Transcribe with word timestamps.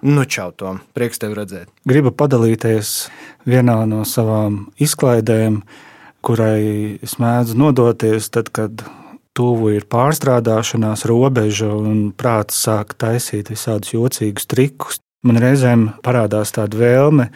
Nu, 0.00 0.22
čau, 0.24 0.52
Tom! 0.54 0.78
Prieks 0.94 1.18
tevi 1.18 1.34
redzēt! 1.34 1.70
Gribu 1.88 2.12
padalīties 2.14 3.08
vienā 3.50 3.80
no 3.90 4.04
savām 4.06 4.68
izklaidēm, 4.78 5.56
kurai 6.22 6.98
es 7.02 7.16
mēdzu 7.18 7.56
nodoties 7.58 8.28
tad, 8.30 8.52
kad 8.54 8.84
tuvu 9.34 9.72
ir 9.74 9.88
pārstrādāšanās 9.90 11.02
robeža 11.10 11.72
un 11.74 12.12
prāts 12.14 12.60
sāk 12.62 12.94
taisīt 12.98 13.50
visādus 13.50 13.96
jocīgus 13.96 14.46
trikus. 14.50 15.00
Man 15.26 15.40
reizēm 15.42 15.88
parādās 16.06 16.54
tāda 16.54 16.78
vēlme 16.78 17.28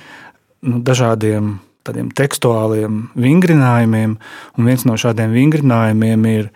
nu, 0.63 0.79
dažādiem 0.87 1.57
tādiem 1.83 2.13
tekstuāliem 2.15 3.09
vingrinājumiem, 3.19 4.15
un 4.55 4.71
viens 4.71 4.87
no 4.87 4.95
šādiem 4.95 5.35
vingrinājumiem 5.35 6.31
ir 6.31 6.53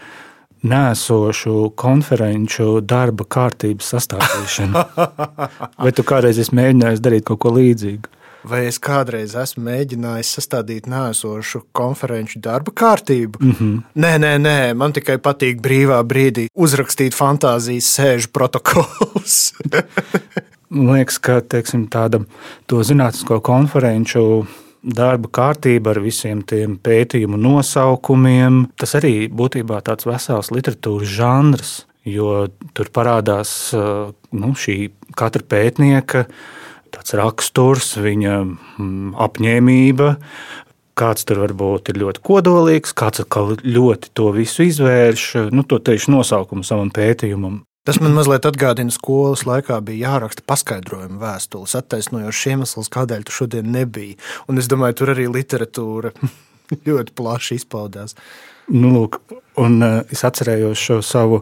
nēsošu 0.65 1.71
konferenču 1.79 2.81
darba 2.81 3.25
kārtības 3.29 3.93
sastādīšana. 3.95 4.85
Vai 5.85 5.93
tu 5.93 6.05
kādreiz 6.07 6.41
esi 6.41 6.57
mēģinājis 6.57 7.03
darīt 7.05 7.27
kaut 7.29 7.43
ko 7.45 7.53
līdzīgu? 7.57 8.13
Vai 8.47 8.61
es 8.69 8.77
kādreiz 8.79 9.33
esmu 9.35 9.65
mēģinājis 9.67 10.29
sastādīt 10.37 10.85
nēsošu 10.87 11.65
konferenču 11.75 12.39
darba 12.43 12.71
kārtību? 12.71 13.41
Mm 13.43 13.55
-hmm. 13.59 13.81
Nē, 14.03 14.13
nē, 14.23 14.33
nē, 14.39 14.75
man 14.75 14.93
tikai 14.93 15.17
patīk 15.19 15.59
brīvā 15.61 15.99
brīdī 16.07 16.47
uzrakstīt 16.55 17.15
fantāzijas 17.15 17.89
sēžu 17.99 18.31
protokolus. 18.33 19.53
Man 20.69 20.95
liekas, 20.95 21.19
ka 21.19 21.41
teiksim, 21.41 21.89
tāda 21.89 22.25
to 22.67 22.83
zinātnisko 22.83 23.41
konferenču 23.41 24.47
darba 24.87 25.31
kārtība 25.33 25.93
ar 25.95 26.01
visiem 26.05 26.43
tiem 26.47 26.77
pētījumu 26.79 27.39
nosaukumiem, 27.41 28.67
tas 28.79 28.95
arī 28.99 29.27
būtībā 29.29 29.81
tāds 29.87 30.07
vesels 30.07 30.53
literatūras 30.55 31.11
žanrs, 31.19 31.73
jo 32.07 32.47
tur 32.77 32.93
parādās 32.95 33.51
nu, 33.75 34.53
šī 34.55 34.79
katra 35.19 35.43
pētnieka 35.43 36.27
tāds 36.95 37.17
raksturs, 37.19 37.97
viņa 38.01 38.37
mm, 38.47 39.17
apņēmība. 39.27 40.13
Kāds 40.97 41.27
tur 41.29 41.43
varbūt 41.43 41.91
ir 41.93 41.99
ļoti 42.01 42.23
kodolīgs, 42.25 42.95
kāds 42.97 43.21
atkal 43.27 43.59
ļoti 43.61 44.15
to 44.17 44.31
visu 44.33 44.65
izvērš, 44.65 45.27
nu, 45.53 45.67
to 45.69 45.77
tieši 45.85 46.15
nosaukumu 46.15 46.65
savam 46.65 46.89
pētījumam. 46.95 47.61
Tas 47.87 48.01
man 48.03 48.17
mazliet 48.17 48.43
atgādina, 48.49 48.91
skolas 48.91 49.45
laikā 49.47 49.77
bija 49.87 50.09
jāraksta 50.09 50.43
paskaidrojuma 50.51 51.21
vēstules, 51.21 51.77
attaisnojošs 51.79 52.41
iemesls, 52.51 52.91
kādēļ 52.91 53.23
tu 53.29 53.35
šodien 53.37 53.69
nebija. 53.71 54.17
Un 54.51 54.59
es 54.59 54.67
domāju, 54.67 54.97
tur 54.99 55.13
arī 55.15 55.29
literatūra 55.31 56.11
ļoti 56.89 57.15
plaši 57.15 57.61
izpaudās. 57.61 58.17
Nu, 58.75 58.91
lūk, 58.91 59.21
un 59.63 59.79
uh, 59.87 60.01
es 60.11 60.25
atcerējos 60.27 60.83
šo 60.83 60.99
savu 61.07 61.41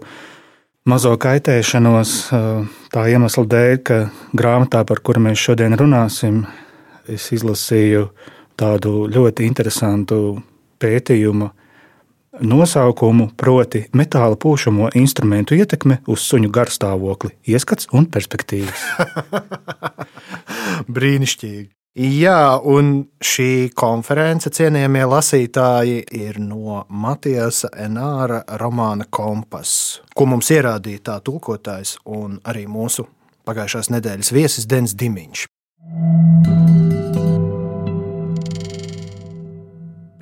mazo 0.85 1.15
kaitēšanos 1.17 2.13
uh, 2.37 2.69
tā 2.93 3.07
iemesla 3.15 3.47
dēļ, 3.57 3.75
ka 3.89 3.99
grāmatā, 4.37 4.85
par 4.85 5.01
kuru 5.01 5.25
mēs 5.25 5.41
šodien 5.41 5.73
runāsim, 5.81 6.43
es 7.09 7.31
izlasīju 7.33 8.11
tādu 8.61 9.07
ļoti 9.09 9.49
interesantu 9.49 10.43
pētījumu 10.77 11.49
nosaukumu, 12.41 13.31
proti, 13.37 13.85
metāla 13.95 14.39
pūšamo 14.41 14.91
instrumentu 14.99 15.57
ietekme 15.59 16.01
uz 16.11 16.25
suņu 16.27 16.51
garstāvokli, 16.55 17.35
ieskats 17.51 17.91
un 17.95 18.09
perspektīvas. 18.11 18.85
Brīnišķīgi! 20.95 21.71
Jā, 21.95 22.59
un 22.59 23.05
šī 23.23 23.71
konference, 23.79 24.51
cienījamie 24.51 25.05
lasītāji, 25.07 26.01
ir 26.11 26.41
no 26.43 26.81
Matijas 26.91 27.63
Enāra 27.71 28.41
romāna 28.59 29.07
Kompass, 29.07 30.01
ko 30.11 30.27
mums 30.27 30.51
ierādīja 30.51 31.05
tā 31.13 31.21
tulkotājs 31.23 32.01
un 32.11 32.41
arī 32.43 32.67
mūsu 32.67 33.07
pagājušās 33.47 33.93
nedēļas 33.95 34.35
viesis 34.35 34.67
Dens 34.67 34.99
Dimiņš. 34.99 35.47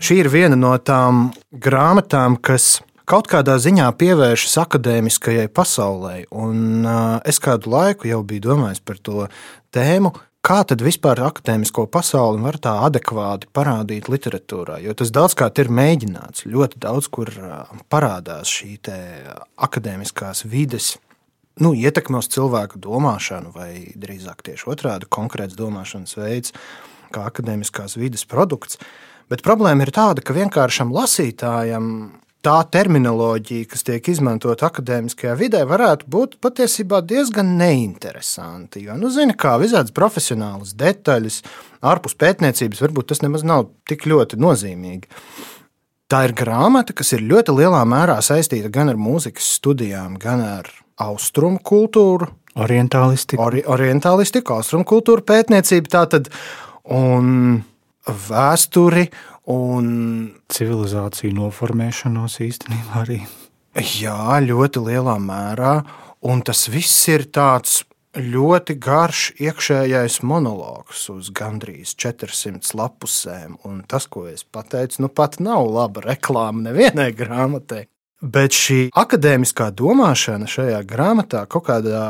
Šī 0.03 0.17
ir 0.19 0.27
viena 0.33 0.57
no 0.59 0.73
tām 0.83 1.29
grāmatām, 1.55 2.35
kas 2.43 2.81
kaut 3.07 3.29
kādā 3.31 3.55
ziņā 3.63 3.87
pievēršas 4.01 4.57
akadēmiskajai 4.65 5.45
pasaulē. 5.55 6.25
Un 6.35 6.89
es 7.29 7.39
kādu 7.43 7.71
laiku 7.71 8.09
jau 8.11 8.19
biju 8.27 8.43
domājis 8.49 8.83
par 8.83 8.99
to 8.99 9.29
tēmu, 9.71 10.11
kā 10.43 10.57
tad 10.67 10.83
vispār 10.83 11.23
akadēmisko 11.29 11.85
pasauli 11.87 12.43
var 12.43 12.59
tā 12.65 12.73
adekvāti 12.89 13.47
parādīt 13.55 14.11
literatūrā. 14.11 14.81
Jo 14.83 14.97
tas 14.99 15.15
daudzkārt 15.15 15.63
ir 15.63 15.71
mēģināts. 15.71 16.49
Ļoti 16.51 16.83
daudz 16.83 17.07
kur 17.07 17.31
parādās 17.87 18.51
šī 18.51 18.75
akadēmiskās 19.69 20.43
vides. 20.51 20.97
Nu, 21.63 21.77
ietekme 21.79 22.19
uz 22.19 22.33
cilvēku 22.35 22.83
domāšanu, 22.83 23.55
vai 23.55 23.95
drīzāk 23.95 24.43
tieši 24.51 24.67
otrādi- 24.67 25.07
konkrēts 25.19 25.55
domāšanas 25.55 26.19
veids, 26.19 26.59
kā 27.15 27.31
akadēmiskās 27.31 27.95
vides 27.95 28.27
produkts. 28.27 28.83
Bet 29.33 29.41
problēma 29.47 29.87
ir 29.87 29.93
tāda, 29.97 30.21
ka 30.21 30.35
vienkāršam 30.37 30.91
lasītājam 30.93 31.87
tā 32.43 32.57
terminoloģija, 32.75 33.69
kas 33.71 33.87
tiek 33.87 34.09
izmantota 34.11 34.67
akadēmiskajā 34.69 35.33
vidē, 35.39 35.63
varētu 35.71 36.09
būt 36.11 36.37
patiesībā 36.43 37.01
diezgan 37.07 37.55
neinteresanti. 37.61 38.83
Jo, 38.89 38.99
nu, 38.99 39.09
zini, 39.15 39.37
kā 39.39 39.55
visādas 39.63 39.95
profesionālas 39.95 40.75
detaļas, 40.79 41.41
ārpus 41.87 42.19
pētniecības, 42.19 42.83
varbūt 42.83 43.13
tas 43.15 43.23
nemaz 43.25 43.47
nav 43.47 43.71
tik 43.89 44.05
ļoti 44.11 44.41
nozīmīgi. 44.43 45.09
Tā 46.13 46.27
ir 46.27 46.37
grāmata, 46.37 46.93
kas 46.93 47.15
ir 47.17 47.25
ļoti 47.25 47.57
lielā 47.57 47.87
mērā 47.89 48.19
saistīta 48.21 48.69
gan 48.75 48.93
ar 48.93 49.01
mūzikas 49.01 49.49
studijām, 49.57 50.19
gan 50.21 50.45
ar 50.45 50.73
austrumu 51.01 51.63
kultūru, 51.65 52.29
Orientālistiku. 52.61 53.41
ori, 53.41 53.63
orientālistiku, 53.65 54.59
austrumu 54.59 54.85
kultūru 54.85 55.25
pētniecību. 55.25 55.89
Tātad, 55.89 56.29
un 56.85 57.63
vēsturi 58.07 59.07
un 59.53 59.87
civilizāciju 60.53 61.35
noformēšanos 61.39 62.41
īstenībā 62.45 63.03
arī. 63.05 63.21
Jā, 64.03 64.39
ļoti 64.45 64.83
lielā 64.89 65.17
mērā. 65.23 65.81
Un 66.29 66.43
tas 66.47 66.69
viss 66.71 67.09
ir 67.11 67.27
tāds 67.35 67.81
ļoti 68.13 68.77
garš 68.77 69.23
iekšējais 69.41 70.21
monologs 70.29 71.07
uz 71.11 71.31
gandrīz 71.35 71.95
400 71.97 72.77
lapusēm. 72.79 73.57
Un 73.67 73.81
tas, 73.89 74.07
ko 74.07 74.27
es 74.29 74.45
pateicu, 74.45 75.03
nu 75.03 75.09
pat 75.09 75.41
nav 75.41 75.65
laba 75.67 76.05
reklāma 76.05 76.69
nevienai 76.69 77.11
grāmatai. 77.17 77.87
Bet 78.23 78.55
šī 78.55 78.93
akadēmiskā 78.95 79.73
domāšana 79.75 80.47
šajā 80.47 80.83
grāmatā 80.87 81.43
kaut 81.51 81.67
kādā 81.67 82.05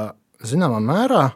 zināmā 0.45 0.83
mērā 0.85 1.31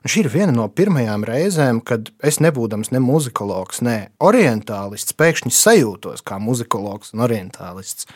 Šī 0.00 0.22
ir 0.24 0.30
viena 0.32 0.48
no 0.56 0.64
pirmajām 0.72 1.26
reizēm, 1.28 1.84
kad 1.84 2.08
es 2.24 2.40
nebūdams 2.40 2.88
ne 2.94 3.02
muzikologs, 3.04 3.82
ne 3.84 4.08
orientālists, 4.24 5.12
pēkšņi 5.12 5.52
sajūtos 5.52 6.24
kā 6.24 6.38
muzikologs 6.40 7.12
un 7.12 7.20
orientālists. 7.26 8.08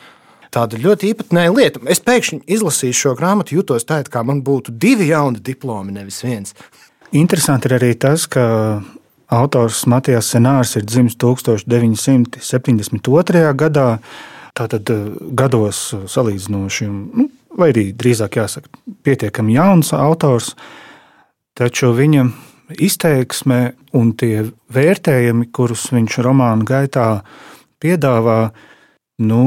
Tāda 0.55 0.79
ļoti 0.81 1.11
īpatnēja 1.11 1.51
lieta. 1.53 1.79
Es 1.91 1.99
pēkšņi 2.01 2.39
izlasīju 2.55 2.95
šo 2.95 3.11
grāmatu, 3.19 3.55
jutos 3.59 3.83
tā, 3.85 3.99
it 4.01 4.09
kā 4.09 4.23
man 4.25 4.41
būtu 4.45 4.71
divi 4.71 5.07
jauni 5.11 5.39
diplomi, 5.43 5.91
nevis 5.93 6.23
viens. 6.25 6.53
Interesanti 7.13 7.67
ir 7.69 7.73
arī 7.77 7.93
tas, 7.99 8.25
ka 8.25 8.81
autors 9.29 9.85
Matijas 9.91 10.29
Senārs 10.33 10.75
ir 10.79 10.85
dzimis 10.89 11.15
1972. 11.21 13.53
gadā, 13.61 13.99
tātad 14.57 14.83
gados 15.37 15.93
salīdzinoši, 16.15 16.85
nu, 16.89 17.29
vai 17.59 17.67
arī 17.73 17.85
drīzāk 17.93 18.31
jāsaka, 18.39 18.67
pietiekami 19.05 19.53
jauns 19.59 19.89
autors. 19.93 20.55
Taču 21.55 21.93
viņa 21.95 22.25
izteiksme 22.83 23.59
un 23.95 24.11
tie 24.19 24.43
vērtējumi, 24.75 25.47
kurus 25.55 25.87
viņš 25.95 26.17
romāna 26.25 26.67
gaitā 26.67 27.07
piedāvā, 27.79 28.49
nu, 29.23 29.41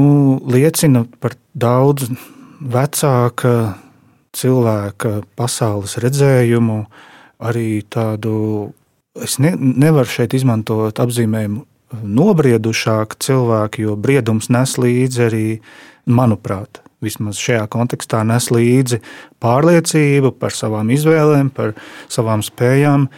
liecina 0.49 1.05
par 1.21 1.37
daudz 1.53 2.09
vecāka 2.61 3.53
cilvēka 4.33 5.19
pasaules 5.37 5.99
redzējumu, 6.01 6.81
arī 7.45 7.83
tādu, 7.93 8.73
es 9.21 9.39
ne, 9.43 9.53
nevaru 9.59 10.09
šeit 10.09 10.37
izmantot 10.39 10.99
apzīmējumu 11.05 11.65
nobriedušāku 12.05 13.21
cilvēku, 13.25 13.85
jo 13.85 13.97
briedums 14.01 14.51
nes 14.53 14.77
līdzi 14.81 15.25
arī, 15.29 15.47
manuprāt, 16.09 16.83
vismaz 17.05 17.39
šajā 17.43 17.67
kontekstā 17.71 18.25
nes 18.27 18.49
līdzi 18.51 19.01
pārliecību 19.43 20.33
par 20.39 20.55
savām 20.57 20.91
izvēlēm, 20.95 21.51
par 21.55 21.75
savām 22.11 22.43
spējām. 22.47 23.09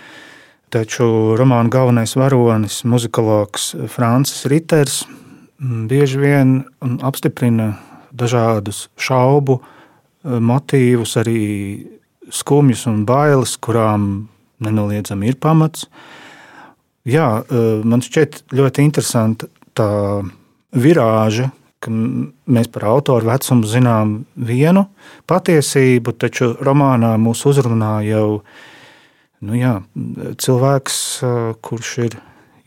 Taču 0.71 1.35
romāna 1.39 1.73
galvenais 1.73 2.15
varonis, 2.15 2.85
muzikologs 2.87 3.73
Francis 3.91 4.45
Riters, 4.51 5.01
bieži 5.59 6.21
vien 6.23 6.53
apstiprina 7.03 7.73
dažādus 8.15 8.89
šaubu 9.01 9.59
motīvus, 10.23 11.17
arī 11.19 11.41
skumjas 12.31 12.85
un 12.87 13.03
bailes, 13.09 13.57
kurām 13.59 14.29
nenoliedzami 14.63 15.33
ir 15.33 15.41
pamats. 15.43 15.89
Jā, 17.09 17.41
man 17.83 18.05
šķiet 18.05 18.45
ļoti 18.55 18.85
interesanti 18.85 19.49
tā 19.75 19.89
virāža, 20.77 21.49
ka 21.81 21.93
mēs 21.93 22.69
par 22.73 22.87
autoru 22.93 23.31
vecumu 23.31 23.69
zinām 23.69 24.15
vienu 24.37 24.87
patiesību, 25.31 26.15
taču 26.21 26.53
romānā 26.61 27.15
mūs 27.21 27.47
uzrunā 27.49 28.01
jau 28.05 28.43
nu 29.41 29.57
jā, 29.57 29.79
cilvēks, 30.41 30.99
kurš 31.65 31.93
ir 32.05 32.17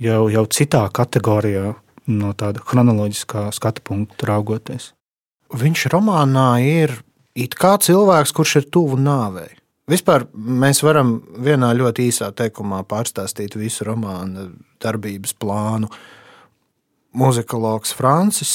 jau, 0.01 0.27
jau 0.33 0.45
citā 0.49 0.83
kategorijā, 0.93 1.73
no 2.09 2.33
tāda 2.37 2.63
chronoloģiskā 2.65 3.47
skatu 3.55 3.83
punkta 3.85 4.27
raugoties. 4.33 4.91
Viņš 5.53 5.87
romānā 5.93 6.49
ir 6.65 6.97
it 7.37 7.53
kā 7.59 7.75
cilvēks, 7.81 8.33
kurš 8.33 8.55
ir 8.61 8.71
tuvu 8.73 8.97
nāvei. 8.97 9.51
Vispār 9.89 10.25
mēs 10.33 10.79
varam 10.85 11.17
vienā 11.43 11.73
ļoti 11.75 12.07
īsā 12.07 12.29
teikumā 12.33 12.81
pārstāstīt 12.87 13.57
visu 13.59 13.85
romānu 13.85 14.53
darbības 14.81 15.35
plānu. 15.35 15.89
Mūzikologs 17.13 17.91
Francis 17.93 18.53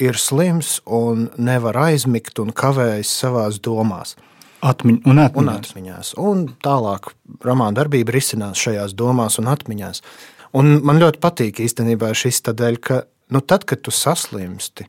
ir 0.00 0.18
slims 0.18 0.80
un 0.84 1.28
nevar 1.36 1.76
aizmigt 1.88 2.38
un 2.42 2.52
kavējas 2.54 3.12
savā 3.22 3.46
domās. 3.62 4.16
Atmiņ, 4.64 5.02
un, 5.04 5.20
atmiņās. 5.20 5.36
un 5.42 5.50
atmiņās. 5.52 6.12
Un 6.20 6.44
tālāk 6.64 7.12
romāna 7.44 7.76
darbība 7.76 8.14
risinās 8.16 8.60
šajās 8.64 8.94
domās 8.96 9.36
un 9.38 9.50
atmiņās. 9.52 10.00
Un 10.56 10.78
man 10.86 11.00
ļoti 11.02 11.20
patīk 11.20 11.60
īstenībā 11.60 12.14
šis 12.16 12.40
tādēļ, 12.48 12.78
ka 12.80 13.02
nu, 13.34 13.42
tad, 13.44 13.66
kad 13.68 13.82
tu 13.84 13.92
saslimsti, 13.92 14.86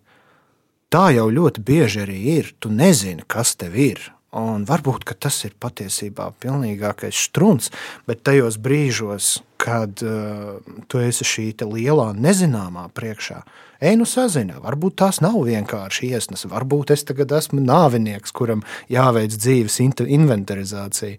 tā 0.93 1.09
jau 1.17 1.27
ļoti 1.33 1.63
bieži 1.65 2.05
arī 2.05 2.19
ir. 2.37 2.53
Tu 2.59 2.71
nezini, 2.71 3.25
kas 3.27 3.55
tev 3.59 3.75
ir. 3.75 3.99
Un 4.35 4.65
varbūt 4.67 5.05
tas 5.23 5.37
ir 5.47 5.53
patiesībā 5.63 6.27
pilnīgākais 6.43 7.15
strūns, 7.29 7.69
bet 8.03 8.25
tajos 8.27 8.57
brīžos, 8.59 9.37
kad 9.61 10.01
uh, 10.03 10.57
tu 10.91 10.99
esi 10.99 11.23
šī 11.23 11.45
lielā 11.63 12.09
nezināmā 12.19 12.89
priekšā, 12.91 13.37
ej, 13.79 13.95
nu 13.95 14.03
sazini, 14.03 14.57
varbūt 14.59 14.97
tās 14.99 15.21
nav 15.23 15.37
vienkārši 15.47 16.11
iesnas, 16.11 16.43
varbūt 16.51 16.91
es 16.91 17.05
tagad 17.07 17.31
esmu 17.37 17.63
nāvinieks, 17.63 18.35
kuram 18.35 18.65
jāveic 18.91 19.39
dzīves 19.39 19.79
inventarizācija. 20.03 21.15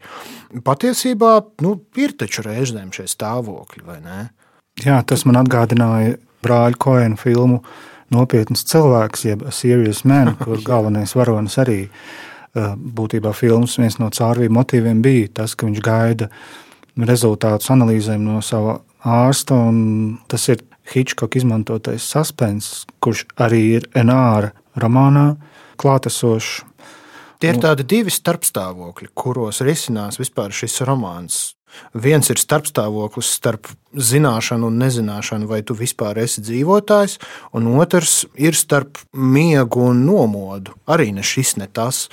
Patiesībā 0.69 1.33
nu, 1.65 1.79
ir 1.97 2.13
taču 2.21 2.45
reizēm 2.45 2.93
šie 2.93 3.09
stāvokļi, 3.17 3.85
vai 3.89 3.99
ne? 4.05 4.21
Jā, 4.85 5.01
tas 5.09 5.25
man 5.25 5.41
atgādināja 5.41 6.19
brāļa 6.45 6.77
Koena 6.85 7.17
filmu 7.17 7.63
Nopietns 8.13 8.69
cilvēks, 8.69 9.25
jeb 9.25 9.49
Serious 9.57 10.05
Man, 10.05 10.35
kur 10.37 10.61
galvenais 10.69 11.17
varonis 11.17 11.57
arī 11.65 11.87
ir 11.87 12.35
būtībā 12.57 13.33
filmas 13.37 13.77
viens 13.81 13.99
no 14.01 14.11
caurvīju 14.11 14.55
motīviem 14.57 15.03
bija 15.05 15.33
tas, 15.43 15.55
ka 15.55 15.69
viņš 15.69 15.83
gaida 15.85 16.31
rezultātus 16.97 17.71
analīzēm 17.75 18.25
no 18.25 18.41
sava 18.45 18.81
ārsta. 19.05 19.59
Tas 20.31 20.49
ir 20.53 20.65
Hitchcock 20.93 21.37
izmantotais 21.37 22.07
suspens, 22.07 22.87
kurš 23.03 23.27
arī 23.43 23.63
ir 23.81 23.91
Enāra 23.95 24.55
romānā 24.79 25.35
klātesošs. 25.81 26.63
Tie 27.37 27.51
ir 27.53 27.61
tādi 27.61 27.85
divi 27.85 28.13
starpstāvokļi, 28.13 29.11
kuros 29.13 29.61
risinās 29.61 30.17
vispār 30.17 30.55
šis 30.57 30.81
romāns. 30.89 31.41
Viens 31.93 32.31
ir 32.33 32.41
starpstāvoklis 32.41 33.29
starp 33.37 33.69
zināšanu 33.93 34.71
un 34.71 34.79
nezināšanu, 34.81 35.49
vai 35.51 35.61
tu 35.67 35.77
vispār 35.77 36.17
esi 36.23 36.41
dzīvotājs, 36.41 37.19
un 37.53 37.69
otrs 37.77 38.23
ir 38.41 38.57
starp 38.57 39.03
miegu 39.13 39.85
un 39.91 40.07
nomodu. 40.07 40.73
Arī 40.89 41.11
ne 41.13 41.25
šis, 41.27 41.59
ne 41.61 41.69
tas. 41.69 42.07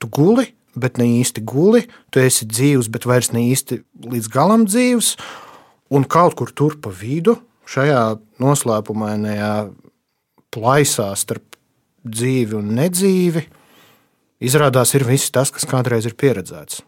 Tu 0.00 0.08
guli, 0.12 0.50
bet 0.76 1.00
ne 1.00 1.06
īsti 1.20 1.42
guli, 1.48 1.86
tu 2.12 2.20
esi 2.20 2.46
dzīvs, 2.48 2.90
bet 2.92 3.08
vairs 3.08 3.32
ne 3.32 3.46
īsti 3.48 3.80
līdz 4.12 4.30
galam 4.32 4.66
dzīvs, 4.68 5.14
un 5.96 6.04
kaut 6.04 6.36
kur 6.38 6.52
tur 6.52 6.76
pa 6.82 6.92
vidu, 6.92 7.38
šajā 7.66 8.02
noslēpumainajā 8.42 9.52
plaisā 10.54 11.10
starp 11.18 11.56
dzīvi 12.06 12.58
un 12.60 12.74
nedzīvi, 12.76 13.46
izrādās 14.46 14.94
ir 14.94 15.06
viss 15.08 15.32
tas, 15.34 15.50
kas 15.50 15.66
kādreiz 15.68 16.06
ir 16.06 16.16
pieredzēts. 16.18 16.82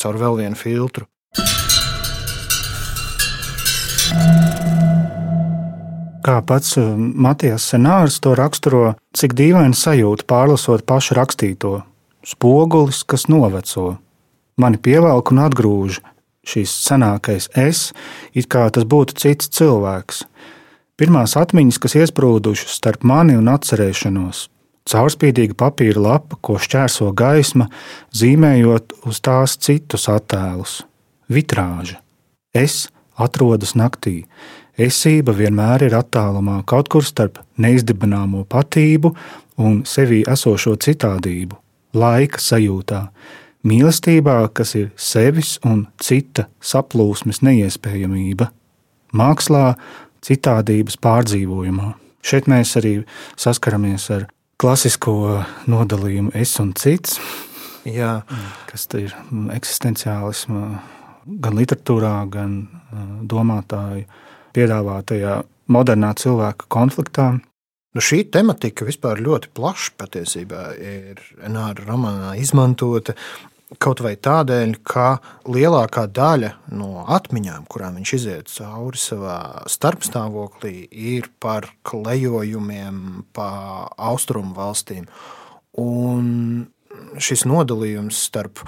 Caur 0.00 0.20
vēl 0.20 0.44
vienu 0.44 0.56
filtru. 0.56 1.08
Kā 6.20 6.36
pats 6.44 6.76
uh, 6.76 6.92
Matijas 6.96 7.64
scenārs 7.64 8.18
to 8.20 8.34
raksturo, 8.36 8.92
cik 9.16 9.32
dīvaini 9.38 9.76
sajūta 9.76 10.26
pārlasot 10.28 10.84
pašu 10.88 11.16
rakstīto, 11.16 11.78
spogulis, 12.26 13.02
kas 13.04 13.28
noveco. 13.28 13.96
Mani 14.60 14.80
pievelk 14.82 15.32
un 15.32 15.42
atgrūž 15.46 16.00
šīs 16.50 16.72
senākais 16.86 17.48
es, 17.58 17.90
it 18.34 18.48
kā 18.52 18.66
tas 18.72 18.86
būtu 18.88 19.16
cits 19.20 19.50
cilvēks. 19.56 20.24
Pirmās 21.00 21.36
atmiņas, 21.40 21.78
kas 21.80 21.96
iesprūdušas 21.96 22.76
starp 22.76 23.04
mani 23.08 23.36
un 23.38 23.48
atcerēšanos, 23.48 24.48
caurspīdīga 24.90 25.56
papīra 25.56 26.02
lapa, 26.04 26.36
ko 26.44 26.58
šķērso 26.60 27.08
gaisma, 27.16 27.70
zīmējot 28.12 28.98
uz 29.08 29.20
tās 29.24 29.56
citus 29.56 30.08
attēlus. 30.12 30.80
Vitrāža. 31.30 32.00
Es 32.52 32.88
atrodas 33.16 33.76
naktī. 33.78 34.24
Esība 34.80 35.32
vienmēr 35.36 35.86
ir 35.88 35.96
attālumā, 35.96 36.60
kaut 36.68 36.88
kur 36.92 37.04
starp 37.06 37.38
neizdibināmo 37.60 38.44
patību 38.48 39.14
un 39.60 39.82
sevī 39.88 40.22
esošo 40.28 40.76
citādību 40.80 41.60
laika 41.96 42.40
sajūtā, 42.42 43.04
mīlestībā, 43.66 44.36
kas 44.54 44.74
ir 44.78 44.90
sevis 44.96 45.58
un 45.66 45.86
cita 46.02 46.46
saplūsmes 46.64 47.42
neiespējamība, 47.44 48.50
mākslā, 49.16 49.74
citādības 50.24 50.98
pārdzīvojumā. 51.00 51.94
Šeit 52.26 52.48
mēs 52.52 52.76
arī 52.76 52.94
saskaramies 53.40 54.10
ar 54.12 54.26
klasisko 54.60 55.40
nodalījumu 55.70 56.34
es 56.36 56.52
un 56.60 56.74
cits. 56.76 57.16
Jā. 57.88 58.20
Kas 58.68 58.84
ir 58.98 59.14
eksistenciālisma 59.54 60.64
gan 61.40 61.56
literatūrā, 61.56 62.14
gan 62.32 62.58
domātāju 63.28 64.04
piedāvātajā 64.56 65.40
modernā 65.70 66.12
cilvēka 66.18 66.68
konfliktā. 66.72 67.32
Nu, 67.90 67.98
šī 67.98 68.22
tematika 68.30 68.86
vispār 68.86 69.18
ļoti 69.18 69.48
plaši 69.56 69.94
patiesībā 69.98 70.64
ir 70.78 71.22
Nāra 71.50 71.86
romānā 71.88 72.36
izmantota. 72.38 73.16
Kaut 73.82 74.02
vai 74.02 74.12
tādēļ, 74.18 74.76
ka 74.86 75.20
lielākā 75.46 76.04
daļa 76.10 76.52
no 76.74 77.04
atmiņām, 77.10 77.66
kurām 77.70 77.98
viņš 77.98 78.12
iziet 78.16 78.50
cauri 78.50 78.98
savā 78.98 79.38
starpstāvoklī, 79.70 80.86
ir 80.90 81.28
par 81.42 81.68
klejojumiem 81.86 83.24
pa 83.34 83.50
austrumu 83.94 84.54
valstīm. 84.54 85.06
Un 85.78 86.70
šis 87.18 87.46
nodalījums 87.46 88.22
starp 88.30 88.62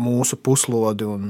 mūsu 0.00 0.38
puslodi 0.40 1.06
un 1.06 1.24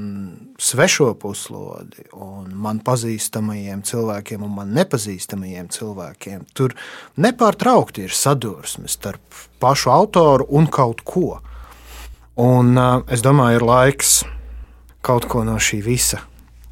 svešo 0.61 1.11
puslodi, 1.19 2.07
un 2.15 2.51
man 2.63 2.81
pazīstamajiem 2.85 3.83
cilvēkiem 3.87 4.45
un 4.47 4.55
man 4.55 4.73
nepazīstamajiem 4.77 5.69
cilvēkiem. 5.73 6.47
Tur 6.57 6.75
nepārtraukti 7.21 8.07
ir 8.07 8.15
sadursme 8.15 8.89
starp 8.91 9.43
pašu 9.61 9.91
autoru 9.93 10.47
un 10.49 10.69
kaut 10.71 11.03
ko. 11.07 11.39
Un 12.41 12.77
es 13.11 13.23
domāju, 13.25 13.59
ir 13.59 13.67
laiks 13.67 14.21
kaut 15.05 15.27
ko 15.29 15.43
no 15.45 15.59
šī 15.61 15.81
visa 15.85 16.23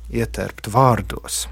ietērpt 0.10 0.72
vārdos. 0.74 1.48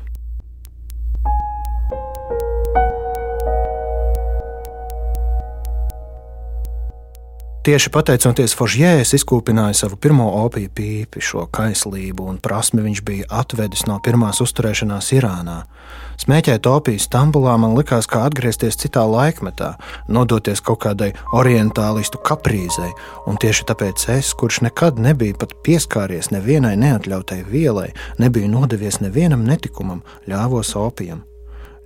Tieši 7.68 7.90
pateicoties 7.92 8.54
Fožjē, 8.56 8.94
es 9.04 9.10
izkūpināju 9.12 9.76
savu 9.76 9.98
pirmo 10.00 10.30
opiju 10.46 10.70
pīpi, 10.72 11.20
šo 11.20 11.42
kaislību 11.52 12.30
un 12.32 12.38
prasmi 12.40 12.80
viņš 12.86 13.02
bija 13.04 13.28
atvedis 13.42 13.84
no 13.90 13.98
pirmās 14.00 14.40
uzturēšanās 14.46 15.12
Irānā. 15.18 15.58
Smēķēt 16.24 16.72
opiju 16.72 17.04
Stambulā 17.04 17.58
man 17.60 17.76
likās 17.76 18.08
kā 18.08 18.24
atgriezties 18.30 18.80
citā 18.80 19.04
laikmetā, 19.04 19.74
nodoties 20.08 20.64
kaut 20.64 20.86
kādai 20.88 21.12
orientālistu 21.36 22.24
kaprīzei, 22.24 22.94
un 23.28 23.36
tieši 23.36 23.68
tāpēc 23.68 24.10
es, 24.16 24.32
kurš 24.32 24.64
nekad 24.70 25.04
nebija 25.04 25.36
pat 25.44 25.60
pieskāries 25.68 26.32
nevienai 26.32 26.78
neatļautai 26.80 27.44
vielai, 27.52 27.90
nebiju 28.16 28.48
nodevies 28.56 29.04
nevienam 29.04 29.44
netikumam, 29.44 30.06
ļāvos 30.24 30.78
opijam 30.80 31.28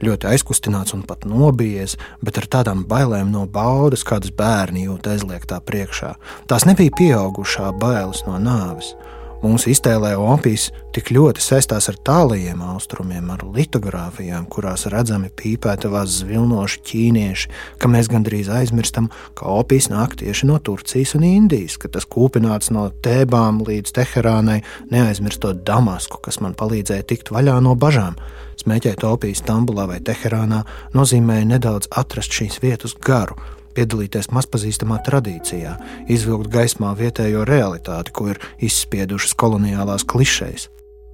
ļoti 0.05 0.29
aizkustināts 0.31 0.95
un 0.97 1.05
pat 1.07 1.25
nobijies, 1.29 1.97
bet 2.25 2.39
ar 2.41 2.49
tādām 2.57 2.83
bailēm 2.89 3.31
no 3.33 3.45
baudas, 3.49 4.05
kādas 4.07 4.33
bērni 4.35 4.87
jūt 4.87 5.09
aizliegtā 5.13 5.61
priekšā. 5.65 6.15
Tās 6.49 6.67
nebija 6.69 6.93
pieaugušā 6.97 7.71
bailes 7.81 8.25
no 8.27 8.39
nāves. 8.41 8.95
Mūsu 9.41 9.71
iztēlē 9.71 10.11
opijas 10.21 10.67
tik 10.93 11.07
ļoti 11.15 11.41
saistās 11.41 11.87
ar 11.89 11.95
tālajiem 12.05 12.59
austrumiem, 12.61 13.31
ar 13.33 13.41
litogrāfijām, 13.55 14.43
kurās 14.53 14.83
redzami 14.93 15.31
pīpētavās 15.33 16.19
zvilnoši 16.19 16.81
ķīnieši, 16.85 17.49
ka 17.81 17.89
mēs 17.89 18.09
gandrīz 18.11 18.51
aizmirstam, 18.53 19.07
ka 19.33 19.49
opijas 19.49 19.89
nāk 19.89 20.13
tieši 20.19 20.45
no 20.45 20.59
Turcijas 20.61 21.15
un 21.17 21.25
Indijas, 21.25 21.79
ka 21.81 21.89
tas 21.89 22.05
kūpināts 22.05 22.69
no 22.75 22.85
Tēbām 23.01 23.63
līdz 23.65 23.95
Teherānai, 23.97 24.59
neaizmirstot 24.93 25.63
Damasku, 25.65 26.21
kas 26.21 26.37
man 26.45 26.53
palīdzēja 26.59 27.07
tikt 27.09 27.33
vaļā 27.33 27.57
no 27.65 27.73
bažām. 27.73 28.19
Smēķēt 28.61 29.07
opijas 29.09 29.41
Stambulā 29.41 29.87
vai 29.89 29.97
Teherānā 30.05 30.61
nozīmēja 30.93 31.49
nedaudz 31.55 31.89
atrast 31.97 32.37
šīs 32.37 32.61
vietas 32.61 32.93
garu, 32.93 33.39
piedalīties 33.75 34.31
mazpazīstamā 34.35 34.99
tradīcijā, 35.05 35.77
izvilkt 36.11 36.51
gaismā 36.53 36.91
vietējo 36.99 37.45
realitāti, 37.47 38.13
ko 38.15 38.29
ir 38.33 38.41
izspiedušas 38.59 39.33
koloniālās 39.39 40.05
klišejas. 40.07 40.69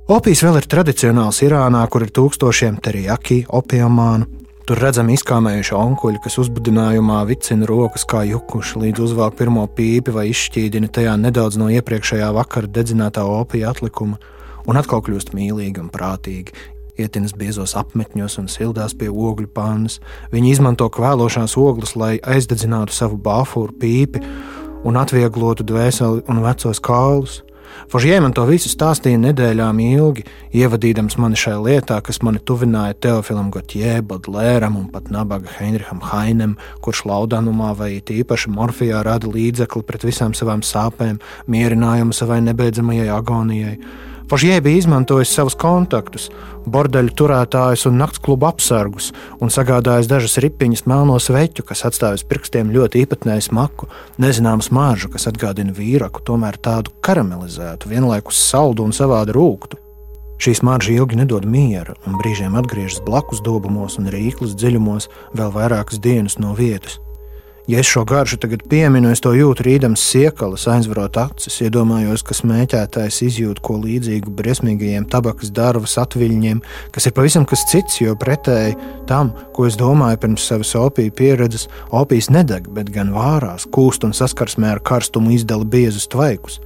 Opijas 0.08 0.40
vēl 0.46 0.62
ir 0.62 0.68
tradicionāls 0.72 1.42
Irānā, 1.44 1.82
kur 1.92 2.06
ir 2.06 2.14
tūkstošiem 2.16 2.78
terijaki, 2.80 3.42
opiumānu. 3.52 4.30
Tur 4.68 4.80
redzami 4.84 5.16
izkāmējuši 5.16 5.76
onkuļi, 5.76 6.22
kas 6.24 6.38
uzbudinājumā 6.44 7.22
vicina 7.28 7.68
rokas 7.68 8.04
kā 8.08 8.26
jukuši, 8.28 8.82
līdz 8.82 9.04
uzvelk 9.06 9.38
pirmo 9.40 9.64
pīpi 9.68 10.12
vai 10.16 10.26
izšķīdina 10.32 10.90
tajā 10.96 11.14
nedaudz 11.20 11.60
no 11.60 11.70
iepriekšējā 11.72 12.34
vakara 12.36 12.72
dedzinātā 12.76 13.24
opija 13.24 13.72
atlikuma, 13.72 14.20
un 14.68 14.80
atkal 14.80 15.04
kļūst 15.04 15.32
mīlīgi 15.36 15.84
un 15.84 15.88
prātīgi, 15.92 16.56
ietinas 17.00 17.36
biezos 17.38 17.76
apmetņos 17.80 18.38
un 18.42 18.52
sildās 18.52 18.96
pie 18.98 19.10
ogļu 19.12 19.50
pannas. 19.54 20.00
Viņi 20.34 20.54
izmanto 20.56 20.90
kvēlošās 20.94 21.58
ogles, 21.62 21.96
lai 21.96 22.18
aizdedzinātu 22.24 22.96
savu 22.96 23.20
bāfuru 23.22 23.76
pīpi 23.82 24.24
un 24.88 24.98
atvieglotu 25.00 25.66
dvēseli 25.68 26.26
un 26.30 26.42
vecos 26.46 26.82
kaulus. 26.84 27.42
Fožie 27.88 28.18
man 28.20 28.34
to 28.36 28.44
visu 28.48 28.70
stāstīja 28.72 29.20
nedēļām 29.22 29.80
ilgi, 29.84 30.26
ievadījams 30.56 31.18
mani 31.22 31.38
šajā 31.40 31.60
lietā, 31.64 32.00
kas 32.04 32.20
mani 32.26 32.42
tuvināja 32.44 32.98
Teofilam 33.06 33.52
Gotjē, 33.54 34.00
Bodlēram 34.08 34.80
un 34.80 34.88
pat 34.92 35.12
nabaga 35.14 35.52
Heinricham 35.60 36.02
Hainem, 36.10 36.58
kurš 36.84 37.06
laudanumā 37.08 37.74
vai 37.78 37.92
īpaši 38.02 38.52
morfijā 38.56 39.04
rada 39.08 39.30
līdzekli 39.32 39.86
pret 39.88 40.08
visām 40.08 40.36
savām 40.38 40.66
sāpēm, 40.66 41.22
mierinājumu 41.48 42.16
savai 42.18 42.42
nebeidzamajai 42.50 43.10
agonijai. 43.14 43.78
Fožie 44.28 44.62
bija 44.62 44.82
izmantojis 44.82 45.30
savus 45.32 45.54
kontaktus, 45.56 46.26
bordeļu 46.68 47.14
turētājus 47.16 47.86
un 47.88 47.96
naktsklubu 48.02 48.50
apsargus 48.50 49.14
un 49.40 49.54
sagādājis 49.54 50.10
dažas 50.12 50.36
ripiņas 50.44 50.84
melno 50.92 51.16
sveķu, 51.16 51.64
kas 51.70 51.86
atstāja 51.88 52.20
uz 52.20 52.26
pirkstiem 52.28 52.74
ļoti 52.76 53.06
īpatnēju 53.06 53.46
smaku, 53.48 53.88
nezināmu 54.20 54.68
smāržu, 54.68 55.14
kas 55.16 55.30
atgādina 55.32 55.72
vīraku, 55.72 56.26
tomēr 56.28 56.60
tādu 56.60 56.92
karamelizētu, 57.08 57.88
vienlaikus 57.94 58.44
saldu 58.50 58.84
un 58.84 58.92
savādu 58.92 59.38
rūktu. 59.40 59.80
Šī 60.44 60.58
smarža 60.60 60.92
ilgi 61.00 61.24
nedod 61.24 61.48
miera, 61.48 61.96
un 62.04 62.20
brīžiem 62.20 62.60
atgriežas 62.60 63.00
blakus 63.08 63.40
dobumos 63.48 63.96
un 63.98 64.12
rīklas 64.12 64.60
dziļumos 64.60 65.08
vēl 65.40 65.56
vairākas 65.56 66.04
dienas 66.04 66.36
no 66.38 66.52
vietas. 66.58 67.00
Ja 67.68 67.82
es 67.84 67.88
šo 67.92 68.06
garšu 68.08 68.38
tagad 68.40 68.62
pieminu, 68.72 69.10
es 69.12 69.20
to 69.20 69.34
jūtu 69.36 69.66
rīdams 69.68 70.00
siekalas, 70.00 70.64
aizvarot 70.72 71.18
acis, 71.20 71.58
iedomājos, 71.66 72.22
ka 72.24 72.38
smēķētājs 72.38 73.18
izjūt 73.26 73.60
ko 73.60 73.76
līdzīgu 73.82 74.32
briesmīgajiem 74.40 75.04
tabakas 75.12 75.52
dārvas 75.52 75.98
atviļņiem, 76.00 76.62
kas 76.96 77.10
ir 77.10 77.16
pavisam 77.18 77.44
kas 77.44 77.66
cits, 77.68 78.00
jo 78.00 78.16
pretēji 78.16 78.78
tam, 79.12 79.34
ko 79.52 79.68
es 79.68 79.76
domāju 79.76 80.22
pirms 80.24 80.48
savas 80.48 80.72
opiju 80.80 81.12
pieredzes, 81.20 81.68
opijas 81.92 82.32
nedeg, 82.32 82.72
bet 82.72 82.88
gan 82.96 83.12
vārās, 83.12 83.68
kūst 83.68 84.08
un 84.08 84.16
saskarsmē 84.16 84.72
ar 84.78 84.84
karstumu 84.88 85.36
izdala 85.36 85.68
biezus 85.68 86.08
tvaikus. 86.08 86.62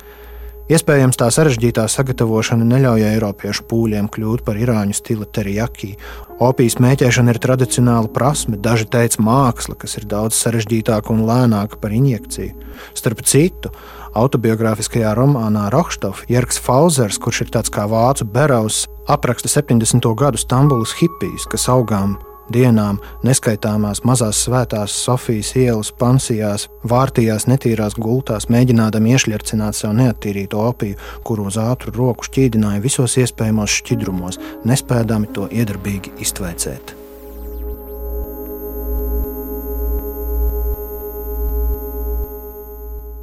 Iespējams, 0.72 1.18
tā 1.20 1.25
sarežģītā 1.36 1.84
sagatavošana 1.92 2.63
neļauj 2.63 3.01
Eiropiešu 3.10 3.66
pūļiem 3.68 4.06
kļūt 4.13 4.44
par 4.48 4.56
irāņu 4.56 4.96
stila 4.96 5.25
terijaki. 5.28 5.98
Opijas 6.40 6.78
mēķēšana 6.80 7.34
ir 7.34 7.40
tradicionāla 7.44 8.08
prasme, 8.16 8.56
daži 8.56 8.88
teica 8.94 9.20
māksla, 9.25 9.75
kas 9.82 9.98
ir 10.00 10.08
daudz 10.08 10.40
sarežģītāka 10.40 11.12
un 11.12 11.25
lēnāka 11.28 11.82
par 11.82 11.92
injekciju. 11.92 12.56
Starp 12.96 13.25
citu, 13.28 13.74
autobiogrāfiskajā 14.16 15.12
romānā 15.20 15.68
Rohstoff 15.75 16.24
Jerks 16.32 16.62
Fauzers, 16.63 17.20
kurš 17.20 17.50
ir 17.50 17.56
tāds 17.58 17.74
kā 17.74 17.90
vācu 17.92 18.32
beraus, 18.32 18.86
apraksta 19.12 19.51
70. 19.51 20.08
gadu 20.16 20.40
Stambulas 20.40 20.96
hipijas, 21.01 21.51
kas 21.51 21.68
augām 21.74 22.16
dienām 22.53 23.00
neskaitāmās 23.25 24.03
mazās 24.08 24.43
svētās 24.46 24.96
Sofijas 25.05 25.53
ielas 25.60 25.91
pansijās, 25.98 26.67
vārtījās 26.88 27.48
netīrās 27.50 27.98
gultās, 28.00 28.50
mēģinādami 28.51 29.15
iešļarcināt 29.15 29.77
sev 29.77 29.96
neattīrītu 30.00 30.62
opiju, 30.62 31.00
kuru 31.27 31.50
uz 31.51 31.60
ātru 31.62 31.96
roku 31.98 32.27
šķīdināja 32.29 32.84
visos 32.84 33.17
iespējamos 33.22 33.81
šķidrumos, 33.81 34.41
nespēdami 34.67 35.31
to 35.36 35.48
iedarbīgi 35.51 36.15
iztveicēt. 36.22 36.98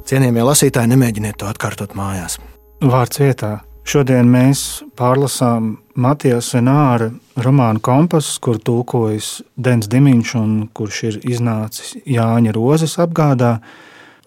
Cienījamie 0.09 0.41
lasītāji, 0.41 0.89
nemēģiniet 0.89 1.37
to 1.37 1.45
atkārtot 1.45 1.91
mājās. 1.93 2.39
Vārds 2.81 3.19
vietā. 3.21 3.59
Šodien 3.85 4.25
mēs 4.29 4.81
pārlasām 4.97 5.75
Matijas 5.99 6.47
Senāra 6.53 7.09
romānu 7.43 7.81
Kompass, 7.83 8.37
kur 8.39 8.59
tulkojas 8.63 9.39
Dens 9.59 9.89
Dimiņš 9.91 10.33
un 10.39 10.53
kurš 10.75 10.99
ir 11.09 11.17
iznācis 11.27 11.97
Jāņa 12.07 12.53
Rozes 12.55 12.95
apgādā. 13.03 13.57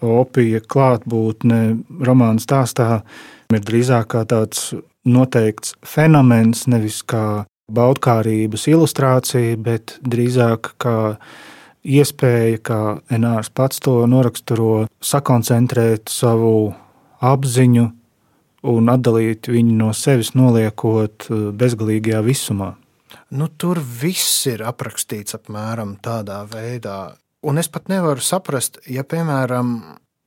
Opija 0.02 0.60
klātbūtne 0.60 1.60
romāna 2.04 2.42
stāstā 2.42 3.00
ir 3.54 3.64
drīzāk 3.64 4.10
kā 4.12 4.24
tāds 4.28 4.72
noteikts 5.08 5.76
fenomens, 5.86 6.66
nevis 6.66 7.00
kā 7.06 7.46
baudkārības 7.72 8.66
ilustrācija, 8.74 9.56
bet 9.56 9.96
drīzāk 10.04 10.74
kā 10.82 10.98
iespēja, 11.82 12.60
kā 12.60 12.82
Enārs 13.14 13.48
pats 13.54 13.80
to 13.80 14.02
noraksturo, 14.10 14.86
sakoncentrēt 15.00 16.12
savu 16.12 16.74
apziņu 17.22 17.88
un 18.62 18.92
atdalīt 18.92 19.50
viņu 19.50 19.74
no 19.78 19.90
sevis, 19.96 20.32
noliekot 20.38 21.28
eh, 21.28 21.42
bezgalīgajā 21.58 22.22
visumā. 22.26 22.72
Nu, 23.32 23.48
tur 23.48 23.80
viss 23.80 24.44
ir 24.48 24.64
aprakstīts 24.68 25.36
apmēram 25.36 25.96
tādā 26.04 26.42
veidā. 26.48 27.14
Un 27.42 27.58
es 27.58 27.68
pat 27.72 27.88
nevaru 27.90 28.22
saprast, 28.22 28.78
ja, 28.86 29.02
piemēram, 29.08 29.72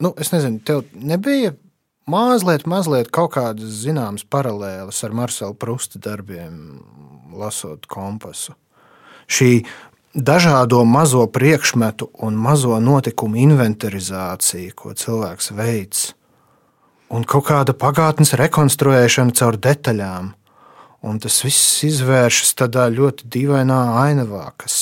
nu, 0.03 0.11
es 0.19 0.33
nezinu, 0.33 0.59
tev 0.65 0.83
nebija 0.97 1.53
mazliet, 2.11 2.65
mazliet 2.69 3.11
kaut 3.13 3.35
kādas 3.37 3.79
zināmas 3.85 4.25
paralēlas 4.27 5.03
ar 5.05 5.15
Marsela 5.15 5.55
Prusta 5.57 6.01
darbiem, 6.01 6.81
lasot 7.35 7.87
kompasu. 7.89 8.57
Šī 9.31 9.63
dažādo 10.15 10.83
mazo 10.85 11.25
priekšmetu 11.27 12.09
un 12.25 12.37
mazo 12.41 12.77
notikumu 12.81 13.39
inventarizācija, 13.45 14.75
ko 14.75 14.93
cilvēks 14.97 15.51
veids, 15.55 16.11
un 17.15 17.23
kaut 17.27 17.47
kāda 17.49 17.75
pagātnes 17.77 18.35
rekonstruēšana 18.39 19.35
caur 19.37 19.59
detaļām. 19.61 20.33
Un 21.05 21.19
tas 21.21 21.35
viss 21.45 21.83
izvēršas 21.85 22.55
tādā 22.57 22.87
ļoti 22.89 23.27
dīvainā 23.29 23.81
ainavā, 24.01 24.47
kas 24.57 24.77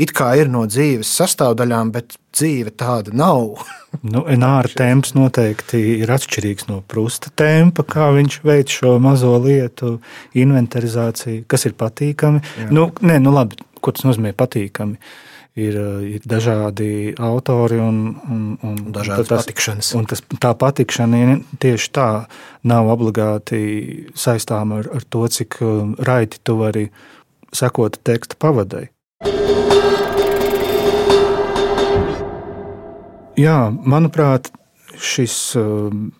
it 0.00 0.14
kā 0.16 0.30
ir 0.40 0.48
no 0.48 0.62
dzīves 0.64 1.10
sastāvdaļām, 1.18 1.90
bet 1.92 2.16
dzīve 2.32 2.72
tāda 2.80 3.12
nav. 3.12 3.60
nu, 4.14 4.22
Nāra 4.40 4.72
temps 4.72 5.12
noteikti 5.12 5.82
ir 5.98 6.14
atšķirīgs 6.16 6.70
no 6.70 6.80
Prusta 6.88 7.28
tempa, 7.36 7.84
kā 7.84 8.08
viņš 8.16 8.40
veic 8.46 8.72
šo 8.78 8.96
mazo 9.04 9.34
lietu 9.44 9.98
inventarizāciju, 10.32 11.44
kas 11.50 11.68
ir 11.68 11.76
patīkami. 11.76 12.40
Jā. 12.64 12.72
Nu, 12.72 12.88
nē, 13.04 13.20
nu 13.20 13.36
labi, 13.36 13.60
ko 13.84 13.92
tas 13.92 14.08
nozīmē 14.08 14.32
patīkami? 14.38 14.96
Uh, 14.96 15.33
ir, 15.54 15.76
ir 16.02 16.24
dažādi 16.26 17.14
autori 17.18 17.78
un, 17.78 18.00
un, 18.30 18.42
un 18.62 18.80
dažādas 18.94 19.30
tas, 19.30 19.44
patikšanas. 19.44 19.92
Un 19.98 20.08
tas, 20.10 20.22
tā 20.42 20.50
patikšana 20.58 21.38
tieši 21.62 21.92
tā 21.94 22.08
nav 22.66 22.90
obligāti 22.94 24.08
saistāma 24.18 24.82
ar, 24.82 24.90
ar 24.98 25.06
to, 25.06 25.26
cik 25.30 25.60
um, 25.62 25.94
raiti 26.02 26.42
tu 26.42 26.58
vari 26.58 26.88
sekot 27.54 28.00
teksta 28.02 28.38
pavadai. 28.38 28.88
Jā, 33.38 33.58
manuprāt, 33.70 34.52
šis 34.94 35.36
um, 35.58 36.10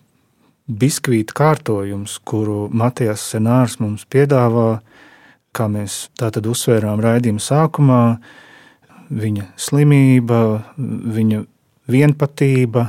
biskvīta 0.67 1.35
kārtojums, 1.35 2.17
kuru 2.27 2.65
Matijas 2.75 3.23
Senārs 3.31 3.77
mums 3.79 4.03
piedāvā, 4.11 4.81
kā 5.55 5.69
mēs 5.71 6.09
tātad 6.19 6.47
uzsvērām 6.51 6.99
raidījuma 7.03 7.43
sākumā, 7.43 8.01
ir 8.19 8.43
viņa 9.09 9.49
slimība, 9.59 10.39
viņa 10.77 11.41
vienpatība, 11.91 12.85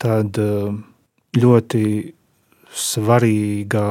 tad 0.00 0.40
eh, 0.40 0.72
ļoti 1.40 1.84
svarīgā 2.70 3.90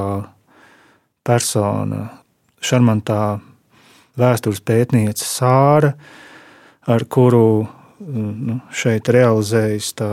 persona, 1.25 2.05
šarmantā 2.63 3.39
vēstures 4.19 4.61
pētniece 4.65 5.25
Sāra, 5.27 5.93
ar 6.89 7.05
kuru 7.11 7.67
nu, 7.99 8.59
šeit 8.73 9.09
realizējas 9.11 9.91
tā 9.99 10.11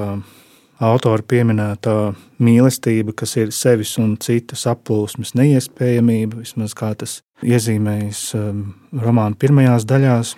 autora 0.83 1.25
pieminētā 1.25 1.97
mīlestība, 2.43 3.15
kas 3.17 3.37
ir 3.41 3.53
sevis 3.55 3.95
un 4.03 4.17
citas 4.21 4.67
aplūsmes 4.69 5.35
neiespējamība, 5.39 6.43
vismaz 6.43 6.75
kā 6.77 6.93
tas 6.99 7.21
iezīmējas 7.47 8.23
um, 8.39 8.67
romāna 8.93 9.39
pirmajās 9.41 9.87
daļās. 9.89 10.35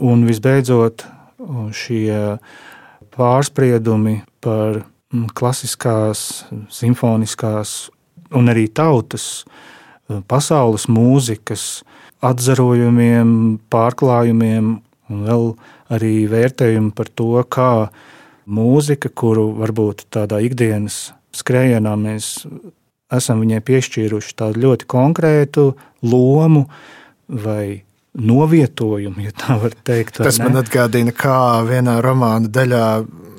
Un 0.00 0.24
visbeidzot, 0.26 1.04
šie 1.76 2.38
pārspriedumi 3.14 4.20
par 4.42 4.82
mm, 4.82 5.30
klasiskās, 5.36 6.44
simfoniskās 6.72 7.90
un 8.36 8.50
arī 8.52 8.66
tautas 8.72 9.44
uh, 9.44 9.60
pasaules 10.28 10.86
mūzikas 10.90 11.82
atzarojumiem, 12.24 13.60
pārklājumiem 13.72 14.72
un 15.10 15.22
vēl 15.26 15.46
arī 15.94 16.14
vērtējumu 16.30 16.92
par 16.96 17.10
to, 17.14 17.32
kā 17.50 17.72
mūzika, 18.50 19.10
kuru 19.14 19.50
varbūt 19.60 20.08
tādā 20.12 20.40
ikdienas 20.44 21.10
skrējienā 21.36 21.94
mēs 21.98 22.40
esam 23.10 23.42
viņai 23.42 23.60
piešķīruši 23.66 24.34
tādu 24.38 24.64
ļoti 24.66 24.88
konkrētu 24.90 25.70
lomu 26.06 26.66
vai 27.30 27.82
novietojumu, 28.18 29.22
ja 29.28 29.34
tā 29.36 29.56
var 29.60 29.74
teikt. 29.86 30.18
Tas 30.22 30.40
man 30.42 30.58
atgādina, 30.60 31.14
kā 31.14 31.62
vienā 31.68 32.00
romāna 32.04 32.50
daļā 32.50 32.86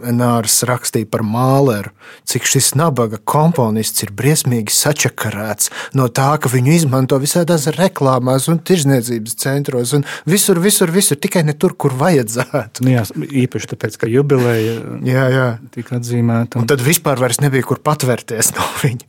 Nārs 0.02 0.64
rakstīja 0.66 1.06
par 1.12 1.22
Māleru, 1.26 1.92
cik 2.26 2.48
šis 2.50 2.72
nabaga 2.80 3.20
komponists 3.28 4.02
ir 4.02 4.10
briesmīgi 4.18 4.74
sačakarēts 4.74 5.70
no 5.98 6.08
tā, 6.10 6.32
ka 6.42 6.50
viņu 6.50 6.74
izmanto 6.74 7.20
visādās 7.22 7.68
reklāmās 7.76 8.48
un 8.52 8.62
tirzniecības 8.66 9.38
centros 9.44 9.94
un 9.98 10.06
visur, 10.30 10.58
visur, 10.64 10.90
visur, 10.94 11.20
tikai 11.22 11.44
ne 11.46 11.54
tur, 11.54 11.76
kur 11.78 11.94
vajadzētu. 12.00 12.86
Nu 12.86 12.96
jā, 12.96 13.06
īpaši 13.44 13.72
tāpēc, 13.76 14.00
ka 14.02 14.10
jubileja 14.10 14.80
jā, 15.06 15.28
jā. 15.36 15.48
tika 15.76 16.00
atzīmēta. 16.00 16.58
Un... 16.58 16.66
un 16.66 16.72
tad 16.72 16.82
vispār 16.86 17.22
vairs 17.22 17.42
nebija 17.44 17.68
kur 17.68 17.82
patvērties 17.86 18.56
no 18.58 18.66
viņa. 18.82 19.06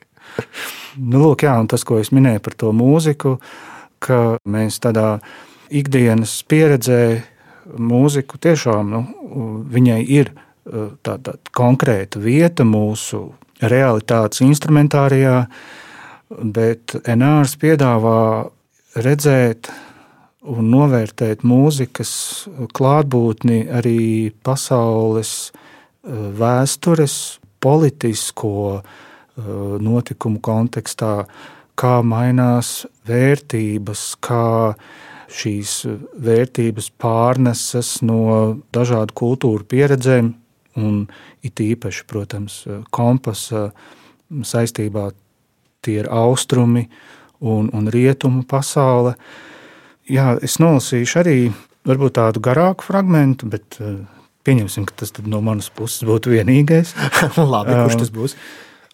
nu, 0.98 1.22
lūk, 1.24 1.46
jā, 1.48 1.56
un 1.60 1.72
tas, 1.72 1.86
ko 1.88 2.02
es 2.02 2.12
minēju 2.12 2.44
par 2.44 2.58
to 2.58 2.74
mūziku, 2.76 3.38
ka 4.02 4.20
mēs 4.44 4.80
tādā 4.82 5.16
ikdienas 5.80 6.40
pieredzē 6.48 7.02
mūziku 7.78 8.40
tiešām 8.42 8.90
nu, 8.92 9.02
viņai 9.72 10.00
ir 10.12 10.32
tāda 11.06 11.36
konkrēta 11.54 12.20
vieta 12.22 12.66
mūsu 12.66 13.24
realitātes 13.62 14.42
instrumentārijā, 14.44 15.46
bet 16.30 16.96
Enārs 17.08 17.54
piedāvā 17.60 18.48
redzēt 19.02 19.70
un 20.42 20.70
novērtēt 20.72 21.44
mūzikas 21.46 22.12
klātbūtni 22.74 23.64
arī 23.70 24.32
pasaules 24.42 25.52
vēstures, 26.02 27.16
politisko 27.62 28.82
notikumu 29.82 30.40
kontekstā, 30.42 31.12
kā 31.78 31.94
mainās 32.04 32.82
vērtības, 33.08 34.02
kā 34.22 34.74
šīs 35.32 35.74
vērtības 36.22 36.90
pārnesas 37.00 37.96
no 38.04 38.60
dažādu 38.74 39.16
kultūru 39.16 39.66
pieredzēm, 39.68 40.32
un 40.80 41.02
it 41.44 41.60
īpaši, 41.60 42.06
protams, 42.08 42.62
kompasa 42.94 43.70
saistībā 44.32 45.10
tie 45.82 45.98
ir 46.02 46.08
austrumi 46.12 46.86
un, 47.42 47.68
un 47.74 47.90
rietumu 47.92 48.46
pasaule. 48.48 49.16
Jā, 50.10 50.36
es 50.42 50.58
nolasīšu 50.62 51.20
arī 51.22 51.36
varbūt 51.88 52.16
tādu 52.18 52.42
garāku 52.42 52.86
fragment, 52.86 53.44
bet 53.50 53.78
eh, 53.82 54.02
pieņemsim, 54.46 54.86
ka 54.88 55.02
tas 55.02 55.14
no 55.26 55.42
manas 55.44 55.70
puses 55.74 56.06
būtu 56.06 56.34
vienīgais. 56.36 56.94
Labi, 57.54 57.74
kurš 57.74 58.00
tas 58.04 58.14
būs? 58.14 58.36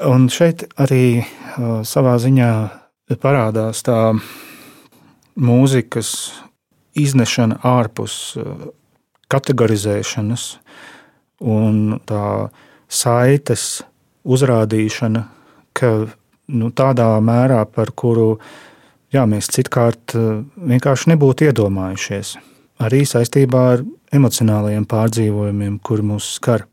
Un 0.08 0.28
šeit 0.30 0.62
arī 0.78 1.18
uh, 1.18 1.80
savā 1.82 2.12
ziņā 2.22 2.50
parādās 3.18 3.80
tā 3.82 4.12
mūzikas 5.38 6.10
iznešana 6.98 7.60
ārpus 7.66 8.14
uh, 8.36 8.68
kategorizēšanas, 9.32 10.46
un 11.44 11.98
tā 12.08 12.48
saites 12.88 13.82
uzrādīšana, 14.28 15.24
ka 15.76 15.92
nu, 16.48 16.70
tādā 16.74 17.10
mērā, 17.22 17.62
par 17.70 17.92
kuru 17.92 18.38
jā, 19.14 19.24
mēs 19.30 19.50
citkārt 19.54 20.16
uh, 20.18 20.40
vienkārši 20.56 21.12
nebūtu 21.14 21.50
iedomājušies, 21.50 22.34
arī 22.82 23.04
saistībā 23.08 23.64
ar 23.76 23.86
emocionālajiem 24.14 24.88
pārdzīvojumiem, 24.88 25.78
kuri 25.84 26.10
mūs 26.12 26.34
skar. 26.38 26.66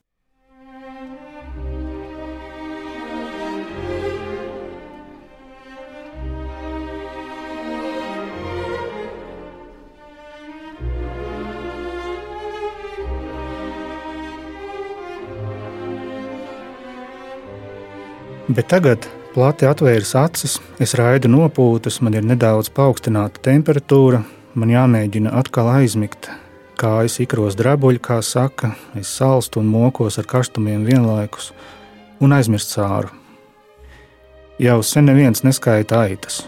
Bet 18.45 18.67
tagad, 18.69 19.07
plati 19.33 19.65
atvēris 19.65 20.11
acis, 20.21 20.59
es 20.77 20.91
raidu 20.99 21.31
nopūtas, 21.33 21.95
man 22.05 22.13
ir 22.13 22.25
nedaudz 22.29 22.67
paaugstināta 22.77 23.41
temperatūra, 23.47 24.19
man 24.53 24.69
jāmēģina 24.69 25.31
atkal 25.39 25.71
aizmigt. 25.71 26.29
Kājas 26.77 27.15
ikros 27.23 27.57
drabuļi, 27.57 28.03
kā 28.05 28.19
saka, 28.21 28.75
es 28.93 29.09
salstu 29.17 29.63
un 29.63 29.71
mokos 29.71 30.19
ar 30.21 30.29
karstumiem 30.29 30.85
vienlaikus 30.85 31.55
un 32.21 32.37
aizmirst 32.37 32.75
sāru. 32.75 33.09
Jau 34.61 34.77
sen 34.85 35.09
neviens 35.09 35.41
neskaita 35.41 36.03
aitas. 36.05 36.43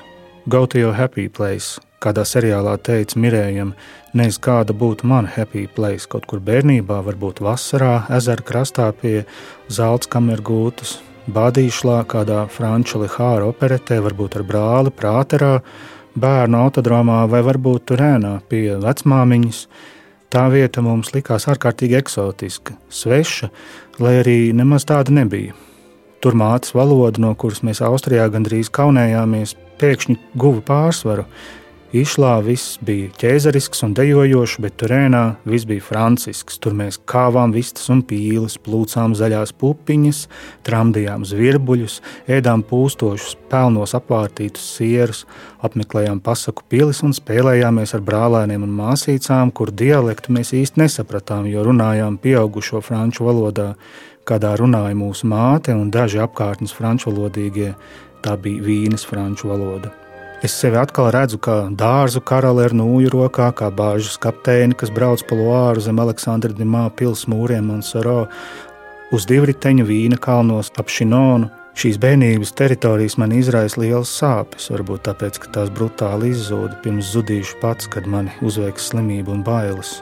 Go 0.46 0.68
to 0.70 0.78
your 0.78 0.94
happy 0.94 1.26
place, 1.34 1.82
kādā 1.98 2.28
seriālā 2.30 2.78
teica 2.78 3.18
Mirējam, 3.18 3.74
nezinu, 4.14 4.44
kāda 4.46 4.78
būtu 4.78 5.10
mana 5.10 5.34
happy 5.34 5.66
place. 5.66 6.06
Kaut 6.06 6.30
kur 6.30 6.46
bērnībā, 6.46 7.02
varbūt 7.10 7.42
vasarā, 7.42 8.04
ezera 8.14 8.46
krastā 8.46 8.92
pie 9.02 9.24
zelta 9.66 10.14
kameras 10.14 10.46
gūtas, 10.46 10.98
Bādīšlā, 11.28 12.06
kādā 12.08 12.46
franču 12.48 13.02
lihāra 13.02 13.50
operetē, 13.50 13.98
varbūt 14.00 14.38
ar 14.40 14.44
brāli, 14.48 14.94
prāterā, 14.96 15.58
bērnu 16.16 16.62
autodromā 16.62 17.26
vai 17.28 17.42
varbūt 17.44 17.90
turēnā 17.92 18.38
pie 18.48 18.78
vecmāmiņas. 18.80 19.60
Tā 20.32 20.46
vieta 20.52 20.84
mums 20.84 21.12
likās 21.12 21.50
ārkārtīgi 21.52 22.00
eksotiska, 22.00 22.78
sveša, 22.88 23.50
lai 24.00 24.14
arī 24.22 24.38
nemaz 24.56 24.88
tāda 24.88 25.12
nebija. 25.20 25.56
Tur 26.24 26.36
mātes 26.40 26.72
valoda, 26.76 27.20
no 27.20 27.34
kuras 27.36 27.60
mēs 27.60 27.84
Austrijā 27.84 28.30
gandrīz 28.32 28.72
kaunējāmies, 28.72 29.58
pēkšņi 29.84 30.16
guva 30.40 30.64
pārsvaru, 30.72 31.28
Išlā 31.96 32.34
viss 32.44 32.76
bija 32.84 33.08
ķēzarisks 33.16 33.86
un 33.86 33.94
dejojošs, 33.96 34.58
bet 34.60 34.74
turēnā 34.82 35.22
viss 35.48 35.64
bija 35.64 35.80
francisks. 35.86 36.58
Tur 36.60 36.74
mēs 36.76 36.98
kāvām 37.08 37.54
vistas 37.56 37.86
un 37.94 38.02
pīles, 38.04 38.58
plūcām 38.60 39.14
zaļās 39.16 39.54
pupiņas, 39.56 40.26
tramdījām 40.68 41.24
zvirbuļus, 41.24 42.02
ēdām 42.28 42.66
pūstošus, 42.68 43.38
pelnos 43.48 43.96
apvārtītus 43.96 44.66
sierus, 44.76 45.22
apmeklējām 45.64 46.20
pasaku 46.26 46.66
pilis 46.68 47.00
un 47.08 47.16
spēlējāmies 47.16 47.96
ar 47.96 48.04
brālēniem 48.10 48.66
un 48.68 48.74
māsīcām, 48.82 49.54
kur 49.56 49.72
dialektu 49.72 50.36
mēs 50.36 50.52
īsti 50.60 50.84
nesapratām, 50.84 51.48
jo 51.48 51.64
runājām 51.70 52.18
pieaugušo 52.20 52.82
franču 52.84 53.30
valodā, 53.30 53.70
kādā 54.28 54.58
runāja 54.60 55.00
mūsu 55.00 55.32
māte 55.32 55.72
un 55.72 55.88
daži 55.88 56.20
apkārtnes 56.26 56.76
franču 56.76 57.14
valodīgie. 57.14 57.78
Tā 58.28 58.36
bija 58.44 58.66
vīnes 58.66 59.08
franču 59.08 59.54
valoda. 59.54 59.94
Es 60.46 60.54
sevi 60.54 60.78
atkal 60.78 61.08
redzu 61.10 61.40
kā 61.42 61.56
dārzu 61.74 62.22
karali 62.22 62.62
ar 62.68 62.74
nūju 62.78 63.10
rokā, 63.10 63.48
kā 63.58 63.72
bāžas 63.74 64.20
kapteini, 64.22 64.76
kas 64.78 64.92
brauc 64.94 65.24
pa 65.26 65.34
Loāru 65.34 65.82
zem 65.82 65.98
Aleksandra 65.98 66.54
Dimā 66.54 66.84
pilsētas 66.94 67.26
mūriem 67.34 67.72
un 67.74 67.82
Saro 67.82 68.28
uz 69.10 69.26
divriteņu 69.26 69.88
vīna 69.88 70.20
kalnos 70.22 70.70
ap 70.78 70.94
Šinonu. 70.94 71.50
Šīs 71.78 71.98
bērnības 72.02 72.54
teritorijas 72.58 73.18
man 73.18 73.34
izraisa 73.34 73.82
liels 73.82 74.14
sāpes, 74.14 74.70
varbūt 74.74 75.08
tāpēc, 75.10 75.42
ka 75.42 75.52
tās 75.58 75.74
brutāli 75.74 76.32
izzuda 76.36 76.78
pirms 76.86 77.10
zudīšu 77.16 77.58
pats, 77.62 77.90
kad 77.90 78.06
mani 78.06 78.34
uzveiks 78.46 78.92
slimība 78.92 79.34
un 79.34 79.44
bailes. 79.46 80.00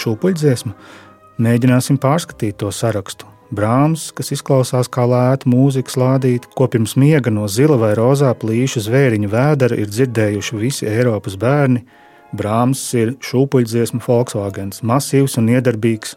Šūpuļdziesma, 0.00 0.76
mēģināsim 1.44 2.00
pārskatīt 2.04 2.60
to 2.60 2.72
sarakstu, 2.72 3.28
Brāms, 3.54 4.08
kas 4.16 4.32
izklausās 4.34 4.88
kā 4.92 5.04
lēta 5.08 5.48
mūzikas 5.50 5.98
lādīte, 6.00 6.50
ko 6.56 6.66
pirms 6.70 6.96
miega 7.00 7.30
no 7.30 7.46
zila 7.50 7.76
vai 7.80 7.92
rozā 7.98 8.32
plīša 8.34 8.82
zvēriņa 8.86 9.30
vēdera 9.30 9.78
ir 9.78 9.90
dzirdējuši 9.92 10.58
visi 10.60 10.88
Eiropas 10.90 11.36
bērni. 11.40 11.84
Brāms 12.34 12.80
ir 12.98 13.14
šūpuļdziesmu 13.22 14.00
Volkswagens, 14.02 14.82
masīvs 14.82 15.38
un 15.38 15.52
iedarbīgs. 15.54 16.16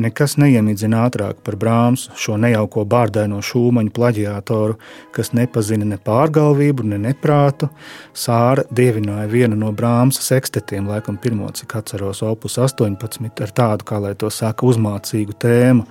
Nekas 0.00 0.36
neiemidzina 0.40 1.02
ātrāk 1.08 1.42
par 1.44 1.58
Brāmsu, 1.60 2.14
šo 2.16 2.38
nejauko 2.40 2.86
bārdaino 2.88 3.42
šūmaņu 3.44 3.90
plaģiātoru, 3.92 4.78
kas 5.12 5.32
nepazina 5.36 5.84
ne 5.84 5.98
pārgalvību, 6.00 6.86
ne 6.92 7.00
neprātu. 7.02 7.68
Sāra 8.16 8.64
dievināja 8.70 9.26
vienu 9.28 9.58
no 9.60 9.74
Brāmsa 9.76 10.22
sekstetiem, 10.24 10.88
laikam 10.88 11.18
pirmo, 11.20 11.50
cik 11.52 11.76
atceros, 11.82 12.22
opus 12.24 12.56
18, 12.62 13.28
ar 13.44 13.52
tādu, 13.60 13.88
kā 13.90 14.00
lai 14.00 14.14
to 14.16 14.30
saka, 14.32 14.70
uzmācīgu 14.70 15.36
tēmu 15.42 15.84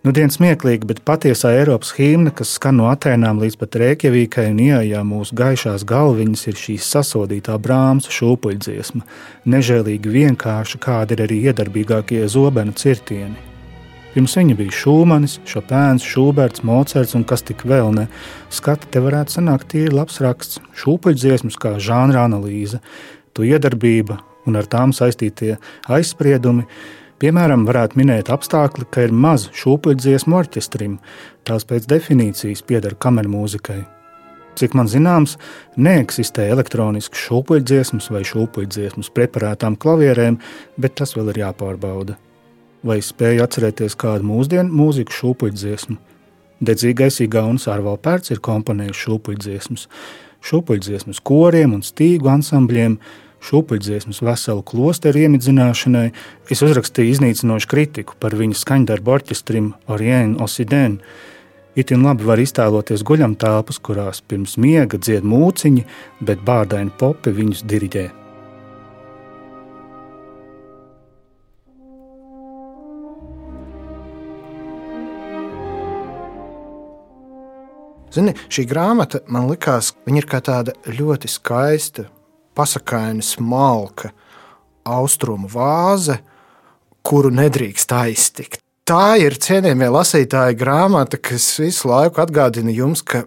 Nu, 0.00 0.14
dienas 0.16 0.38
smieklīgi, 0.38 0.86
bet 0.88 1.02
patiesā 1.04 1.50
Eiropas 1.58 1.90
himna, 1.92 2.30
kas 2.32 2.54
skan 2.56 2.78
no 2.78 2.86
Atēnām 2.88 3.36
līdz 3.42 3.58
pat 3.60 3.76
Rēķevīkai 3.82 4.46
un 4.48 4.60
ieejā 4.64 5.02
mūsu 5.04 5.34
gaišās 5.36 5.82
galviņas, 5.84 6.44
ir 6.48 6.56
šī 6.56 6.76
sasodītā 6.80 7.58
brāmas 7.60 8.08
šūpuļdziesma, 8.08 9.02
nežēlīgi 9.52 10.12
vienkārša, 10.14 10.80
kāda 10.80 11.12
ir 11.12 11.22
arī 11.26 11.36
iedarbīgākie 11.50 12.22
zobenu 12.32 12.72
cirtieni. 12.80 13.36
Pirms 14.14 14.38
viņa 14.38 14.56
bija 14.56 14.72
Šūmanis, 14.78 15.34
Šopēns, 15.52 16.06
Šuberts, 16.08 16.64
Mocerts 16.64 17.12
un 17.18 17.26
kas 17.28 17.44
tik 17.44 17.66
vēl 17.68 17.92
ne. 17.98 18.06
Skati 18.48 18.88
te 18.88 19.02
varētu 19.04 19.36
sanākt 19.36 19.68
tīri 19.74 19.92
labs 19.92 20.16
raksts, 20.24 20.62
šūpuļdziesmas 20.80 21.60
kā 21.60 21.74
žanra 21.76 22.24
analīze, 22.24 22.80
to 23.36 23.44
iedarbība 23.44 24.16
un 24.48 24.56
ar 24.56 24.64
tām 24.64 24.96
saistītie 24.96 25.58
aizspriedumi– 25.92 26.64
Piemēram, 27.20 27.66
varētu 27.68 27.98
minēt 28.00 28.30
apstākli, 28.32 28.86
ka 28.88 29.02
ir 29.04 29.10
maz 29.12 29.42
šūpuļdziesmu 29.52 30.38
orķestrim, 30.38 30.94
tās 31.44 31.66
pēc 31.68 31.84
definīcijas 31.90 32.62
pieder 32.64 32.94
kamermūzikai. 32.96 33.82
Cik 34.56 34.72
man 34.78 34.88
zināms, 34.88 35.36
neeksistē 35.76 36.48
elektronisks 36.54 37.20
šūpuļdziesmas 37.26 38.08
vai 38.14 38.24
šūpuļdziesmas 38.24 39.12
preparētām 39.12 39.76
klavierēm, 39.80 40.40
bet 40.80 40.96
tas 40.96 41.12
vēl 41.18 41.28
ir 41.34 41.42
jāpārbauda. 41.42 42.16
Vai 42.88 43.02
spēju 43.04 43.44
atcerēties 43.44 44.00
kādu 44.00 44.24
mūsdienu 44.24 44.72
mūziku 44.80 45.12
šūpuļdziesmu? 45.18 45.98
Dedzīgais 46.64 47.20
Igaunis 47.26 47.68
Arvalpērts 47.68 48.32
ir 48.32 48.40
komponējis 48.44 49.04
šūpuļdziesmas, 49.04 49.88
šūpuļdziesmas 50.48 51.20
koriem 51.20 51.76
un 51.76 51.84
stīgu 51.84 52.32
ansambļiem, 52.32 52.96
šūpuļdziesmas 53.46 54.20
veselu 54.24 54.62
klosteru 54.66 55.24
iemidzināšanai, 55.24 56.10
es 56.52 56.62
uzrakstīju 56.64 57.14
iznīcinošu 57.14 57.70
kritiku 57.70 58.18
par 58.20 58.36
viņa 58.38 58.58
skaņdarbu 58.60 59.16
orķestrim 59.16 59.72
Orienu 59.90 60.44
Osidēnu. 60.44 61.00
Itin 61.78 62.02
labi 62.02 62.26
var 62.26 62.40
iztēloties 62.42 63.04
guļam 63.06 63.36
telpas, 63.38 63.78
kurās 63.78 64.20
pirms 64.26 64.56
miega 64.60 64.98
dzied 64.98 65.24
mūciņi, 65.24 65.84
bet 66.26 66.42
bārdaini 66.44 66.92
popi 66.98 67.32
viņus 67.36 67.62
diriģē. 67.70 68.08
Zini, 78.10 78.32
šī 78.50 78.64
grāmata 78.66 79.20
man 79.30 79.46
likās, 79.46 79.92
ir 80.10 80.26
kā 80.26 80.40
tāda 80.42 80.74
ļoti 80.90 81.30
skaista 81.30 82.08
pasakaini 82.56 83.22
smalka 83.24 84.12
austrumu 84.88 85.48
vāze, 85.50 86.18
kuru 87.06 87.32
nedrīkst 87.34 87.92
aiztikt. 87.96 88.60
Tā 88.90 89.14
ir 89.22 89.36
cienījamie 89.38 89.86
lasītāji 89.94 90.56
grāmata, 90.58 91.20
kas 91.20 91.44
visu 91.62 91.90
laiku 91.90 92.22
atgādina 92.24 92.72
jums, 92.74 93.04
ka 93.06 93.22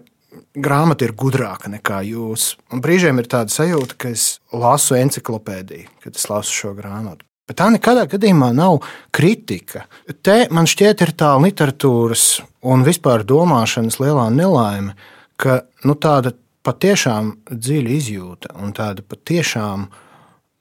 grāmata 0.54 1.06
ir 1.06 1.14
gudrāka 1.16 1.70
nekā 1.72 2.02
jūs. 2.10 2.54
Un 2.72 2.82
brīžiem 2.84 3.18
ir 3.22 3.30
tāda 3.30 3.54
sajūta, 3.54 3.96
ka 3.96 4.12
es 4.12 4.26
lasu 4.52 4.98
encyklopēdiju, 4.98 5.88
kad 6.04 6.20
es 6.20 6.28
lasu 6.28 6.58
šo 6.58 6.74
grāmatu. 6.76 7.24
Bet 7.48 7.58
tā 7.60 7.68
nekādā 7.72 8.06
gadījumā 8.08 8.54
nav 8.56 8.78
kritika. 9.12 9.84
Te 10.24 10.46
man 10.54 10.68
šķiet, 10.68 11.02
ir 11.04 11.12
tā 11.16 11.34
literatūras 11.40 12.28
un 12.64 12.84
vispār 12.86 13.24
domāšanas 13.28 13.98
lielā 14.00 14.30
nelaime, 14.32 14.94
ka 15.36 15.62
nu, 15.84 15.96
tāda 15.96 16.32
patiešām 16.64 17.34
dziļa 17.50 17.94
izjūta 17.98 18.54
un 18.60 18.72
tāda 18.76 19.04
patiešām 19.06 19.88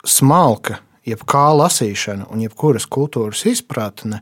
smalka, 0.06 0.82
jebkā 1.08 1.46
lasīšana 1.58 2.30
un 2.32 2.44
jebkuras 2.44 2.88
kultūras 2.92 3.46
izpratne, 3.50 4.22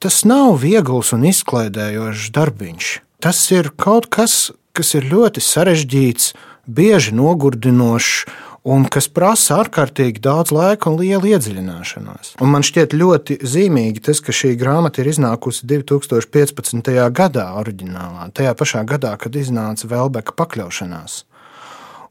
tas 0.00 0.22
nav 0.28 0.58
viegls 0.64 1.12
un 1.16 1.26
izklaidējošs 1.28 2.30
darbiņš. 2.36 2.92
Tas 3.20 3.40
ir 3.52 3.72
kaut 3.76 4.08
kas, 4.12 4.50
kas 4.72 4.94
ir 4.96 5.08
ļoti 5.12 5.44
sarežģīts, 5.44 6.32
bieži 6.70 7.12
nogurdinošs 7.16 8.24
un 8.64 8.84
kas 8.92 9.08
prasa 9.08 9.60
ārkārtīgi 9.62 10.20
daudz 10.22 10.52
laika 10.54 10.90
un 10.90 10.98
lielu 11.00 11.32
iedziļināšanos. 11.32 12.34
Un 12.42 12.52
man 12.52 12.64
šķiet 12.66 12.94
ļoti 12.96 13.38
zīmīgi 13.46 14.04
tas, 14.04 14.20
ka 14.24 14.34
šī 14.36 14.52
grāmata 14.60 15.02
ir 15.02 15.10
iznākusi 15.12 15.66
2015. 15.70 16.92
gadā, 17.16 17.48
oriģinālā, 17.60 18.30
tajā 18.36 18.54
pašā 18.58 18.84
gadā, 18.88 19.16
kad 19.20 19.36
iznāca 19.36 19.88
Velbeka 19.90 20.36
pakļaušanās. 20.36 21.24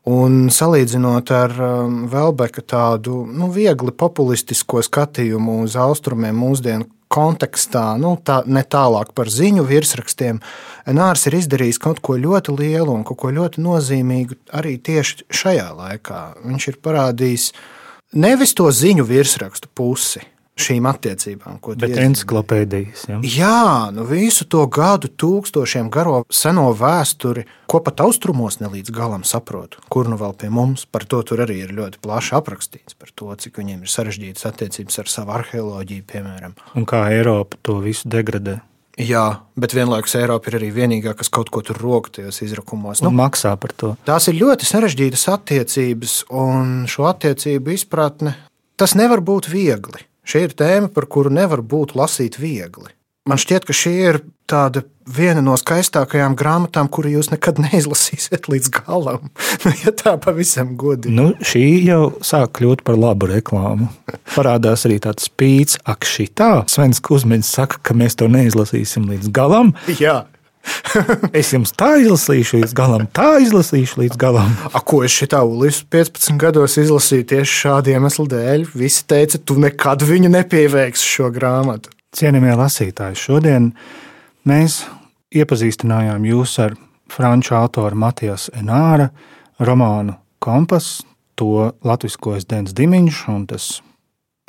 Un 0.09 0.47
salīdzinot 0.53 1.31
ar 1.35 1.53
um, 1.61 1.97
Velbeka 2.09 2.63
tādu 2.65 3.25
nu, 3.27 3.51
viegli 3.53 3.91
populistisko 3.93 4.81
skatījumu 4.85 5.59
uz 5.65 5.75
austrumiem 5.77 6.39
mūsdienu 6.39 6.87
kontekstā, 7.09 7.97
nu, 8.01 8.15
tā, 8.21 8.43
ne 8.45 8.61
tālāk 8.61 9.15
par 9.17 9.31
ziņu 9.33 9.65
virsrakstiem, 9.65 10.41
Nārs 10.89 11.27
ir 11.29 11.35
izdarījis 11.37 11.77
kaut 11.81 11.99
ko 12.01 12.15
ļoti 12.17 12.55
lielu 12.57 12.93
un 12.93 13.03
kaut 13.05 13.19
ko 13.21 13.29
ļoti 13.33 13.61
nozīmīgu 13.61 14.37
arī 14.57 14.77
tieši 14.81 15.27
šajā 15.29 15.67
laikā. 15.77 16.21
Viņš 16.47 16.67
ir 16.71 16.79
parādījis 16.85 17.49
nevis 18.17 18.55
to 18.57 18.69
ziņu 18.73 19.05
virsrakstu 19.05 19.69
pusi, 19.75 20.23
šīm 20.61 20.87
attiecībām. 20.89 21.59
Bet 21.79 21.97
encyklopēdijas. 22.03 23.05
Ja? 23.09 23.19
Jā, 23.23 23.63
nu 23.95 24.05
visu 24.09 24.47
to 24.49 24.65
gadu 24.71 25.09
tūkstošiem 25.09 25.89
garo 25.93 26.23
seno 26.33 26.69
vēsturi, 26.77 27.45
ko 27.69 27.81
pat 27.85 28.03
austrumos 28.05 28.59
ne 28.61 28.71
līdz 28.71 28.93
galam 28.95 29.25
saprotu, 29.27 29.83
kur 29.91 30.09
nu 30.11 30.19
vēl 30.19 30.35
pie 30.39 30.51
mums. 30.53 30.85
Par 30.89 31.05
to 31.09 31.21
tur 31.25 31.43
arī 31.45 31.61
ir 31.65 31.75
ļoti 31.75 32.01
plaši 32.03 32.35
aprakstīts, 32.39 32.97
par 32.99 33.13
to, 33.13 33.29
cik 33.35 33.61
viņiem 33.61 33.85
ir 33.85 33.93
sarežģītas 33.93 34.49
attiecības 34.49 35.03
ar 35.03 35.11
savu 35.11 35.37
arheoloģiju, 35.37 36.07
piemēram. 36.09 36.57
Un 36.79 36.89
kā 36.89 37.05
Eiropa 37.13 37.59
to 37.65 37.79
visu 37.83 38.09
degradē. 38.11 38.59
Jā, 38.99 39.45
bet 39.55 39.71
vienlaikus 39.71 40.17
Eiropa 40.19 40.51
ir 40.51 40.57
arī 40.57 40.73
vienīgā, 40.75 41.13
kas 41.15 41.31
kaut 41.31 41.47
ko 41.53 41.61
tur 41.63 41.77
rok 41.79 42.09
tajos 42.17 42.41
izrakumos. 42.43 42.99
Nu, 43.05 43.13
maksā 43.15 43.53
par 43.55 43.71
to. 43.71 43.93
Tās 44.03 44.27
ir 44.27 44.35
ļoti 44.41 44.67
sarežģītas 44.67 45.23
attiecības, 45.37 46.15
un 46.35 46.83
šo 46.91 47.07
attiecību 47.07 47.77
izpratne 47.77 48.35
tas 48.79 48.97
nevar 48.99 49.23
būt 49.23 49.47
viegli. 49.51 50.03
Šī 50.29 50.45
ir 50.45 50.53
tēma, 50.53 50.91
par 50.93 51.09
kuru 51.09 51.31
nevar 51.33 51.63
būt 51.65 51.95
lasīt 51.97 52.37
viegli. 52.37 52.91
Man 53.29 53.37
šķiet, 53.41 53.65
ka 53.65 53.73
šī 53.75 53.91
ir 54.09 54.17
viena 55.09 55.41
no 55.45 55.53
skaistākajām 55.57 56.33
grāmatām, 56.37 56.87
kuru 56.89 57.11
jūs 57.13 57.29
nekad 57.29 57.59
neizlasīsiet 57.65 58.49
līdz 58.49 58.71
galam. 58.81 59.29
Nu, 59.65 59.73
ja 59.83 59.91
tā 59.91 60.13
pavisam 60.21 60.71
godīgi. 60.79 61.13
Nu, 61.13 61.31
šī 61.43 61.63
jau 61.83 62.13
sāk 62.25 62.53
kļūt 62.57 62.85
par 62.87 62.95
labu 62.97 63.27
reklāmu. 63.29 63.89
Parādās 64.31 64.85
arī 64.87 65.01
tāds 65.03 65.27
spīts, 65.27 65.75
ak, 65.83 66.07
šī 66.07 66.29
tā. 66.31 66.51
Svens 66.71 67.01
Kusmins 67.03 67.49
saka, 67.51 67.81
ka 67.83 67.97
mēs 67.97 68.15
to 68.21 68.29
neizlasīsim 68.31 69.09
līdz 69.11 69.33
galam. 69.35 69.73
Jā. 69.99 70.21
Es 71.39 71.51
jums 71.53 71.71
tā 71.77 71.93
izlasīšu 72.01 72.59
līdz 72.59 72.75
galam, 72.77 73.05
tā 73.15 73.37
izlasīšu 73.43 74.01
līdz 74.03 74.19
galam. 74.19 74.51
A, 74.73 74.81
ko 74.81 75.01
es 75.05 75.15
šitā 75.15 75.41
Ulis 75.47 75.81
15 75.91 76.37
gados 76.41 76.77
izlasīju 76.81 77.27
tieši 77.33 77.57
šādu 77.63 77.93
iemeslu 77.95 78.27
dēļ? 78.31 78.67
Visi 78.77 79.05
teica, 79.09 79.39
tu 79.39 79.59
nekad 79.61 80.05
viņu 80.05 80.31
nepieveiksi 80.33 81.11
šo 81.15 81.31
grāmatu. 81.35 81.93
Cienījamie 82.15 82.55
lasītāji, 82.57 83.19
šodien 83.21 83.71
mēs 84.49 84.81
iepazīstinājām 85.35 86.25
jūs 86.25 86.55
ar 86.63 86.73
franču 87.09 87.53
autoru 87.57 87.97
Matijas 87.99 88.49
Enāra 88.57 89.11
romānu 89.61 90.17
Kompas, 90.39 90.99
to 91.37 91.69
latviskojas 91.85 92.47
Dens 92.49 92.73
Dimiņš, 92.75 93.21
un 93.31 93.45
tas 93.49 93.71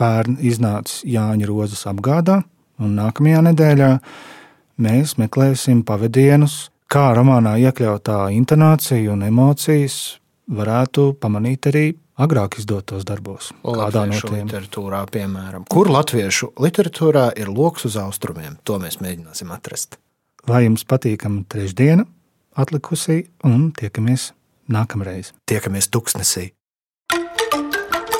pērn 0.00 0.38
iznācis 0.46 1.02
Jāņa 1.04 1.48
Rozes 1.50 1.84
apgādā, 1.90 2.40
un 2.80 2.94
nākamajā 2.96 3.42
nedēļā 3.50 3.90
mēs 4.80 5.16
meklēsim 5.20 5.84
pavadienus, 5.86 6.70
kā 6.90 7.10
romānā 7.16 7.56
iekļautā 7.62 8.30
intonācija 8.34 9.12
un 9.12 9.24
emocijas 9.28 10.18
varētu 10.50 11.12
pamanīt 11.20 11.68
arī 11.70 11.84
agrāk 12.20 12.58
izdotos 12.60 13.06
darbos. 13.08 13.50
Kādā 13.64 14.04
no 14.10 14.20
tiem 14.20 14.48
literatūrā, 14.48 15.04
piemēram, 15.12 15.66
kur 15.70 15.90
latviešu 15.92 16.52
literatūrā 16.60 17.30
ir 17.40 17.52
lokus 17.52 17.88
uz 17.90 17.98
austrumiem, 18.00 18.58
to 18.64 18.80
mēs 18.82 19.00
mēģināsim 19.04 19.52
atrast. 19.54 19.98
Lai 20.48 20.64
jums 20.64 20.86
patīkama 20.88 21.44
trešdiena, 21.52 22.06
atlikusī, 22.56 23.22
un 23.46 23.70
tiekamies 23.76 24.30
nākamreiz. 24.72 25.34
Tiekamies 25.48 25.90
tuksnesī. 25.92 26.50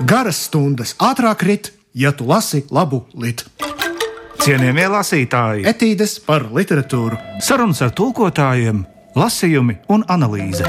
Garas 0.09 0.47
stundas 0.49 0.95
ātrāk 1.01 1.45
rit, 1.45 1.75
ja 1.93 2.13
tu 2.17 2.29
lasi 2.29 2.65
labu 2.73 3.05
literatūru. 3.13 3.70
Cienījamie 4.41 4.87
lasītāji, 4.89 5.65
etīdes 5.69 6.15
par 6.25 6.47
literatūru, 6.57 7.19
sarunas 7.45 7.83
ar 7.85 7.91
tulkotājiem, 7.93 8.79
lasījumi 9.13 9.75
un 9.93 10.05
analīze. 10.09 10.65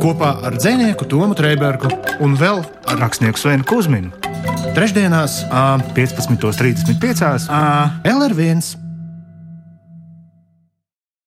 Kopā 0.00 0.30
ar 0.48 0.56
dzinieku 0.56 1.04
Tomu 1.08 1.36
Trēbergu 1.36 1.90
un 2.24 2.38
vēl 2.40 2.62
ar 2.88 3.02
rakstnieku 3.04 3.40
Svenu 3.40 3.68
Kusminu. 3.68 4.14
Trešdienās, 4.76 5.42
15.35. 5.96 7.44
LR1 8.08 8.83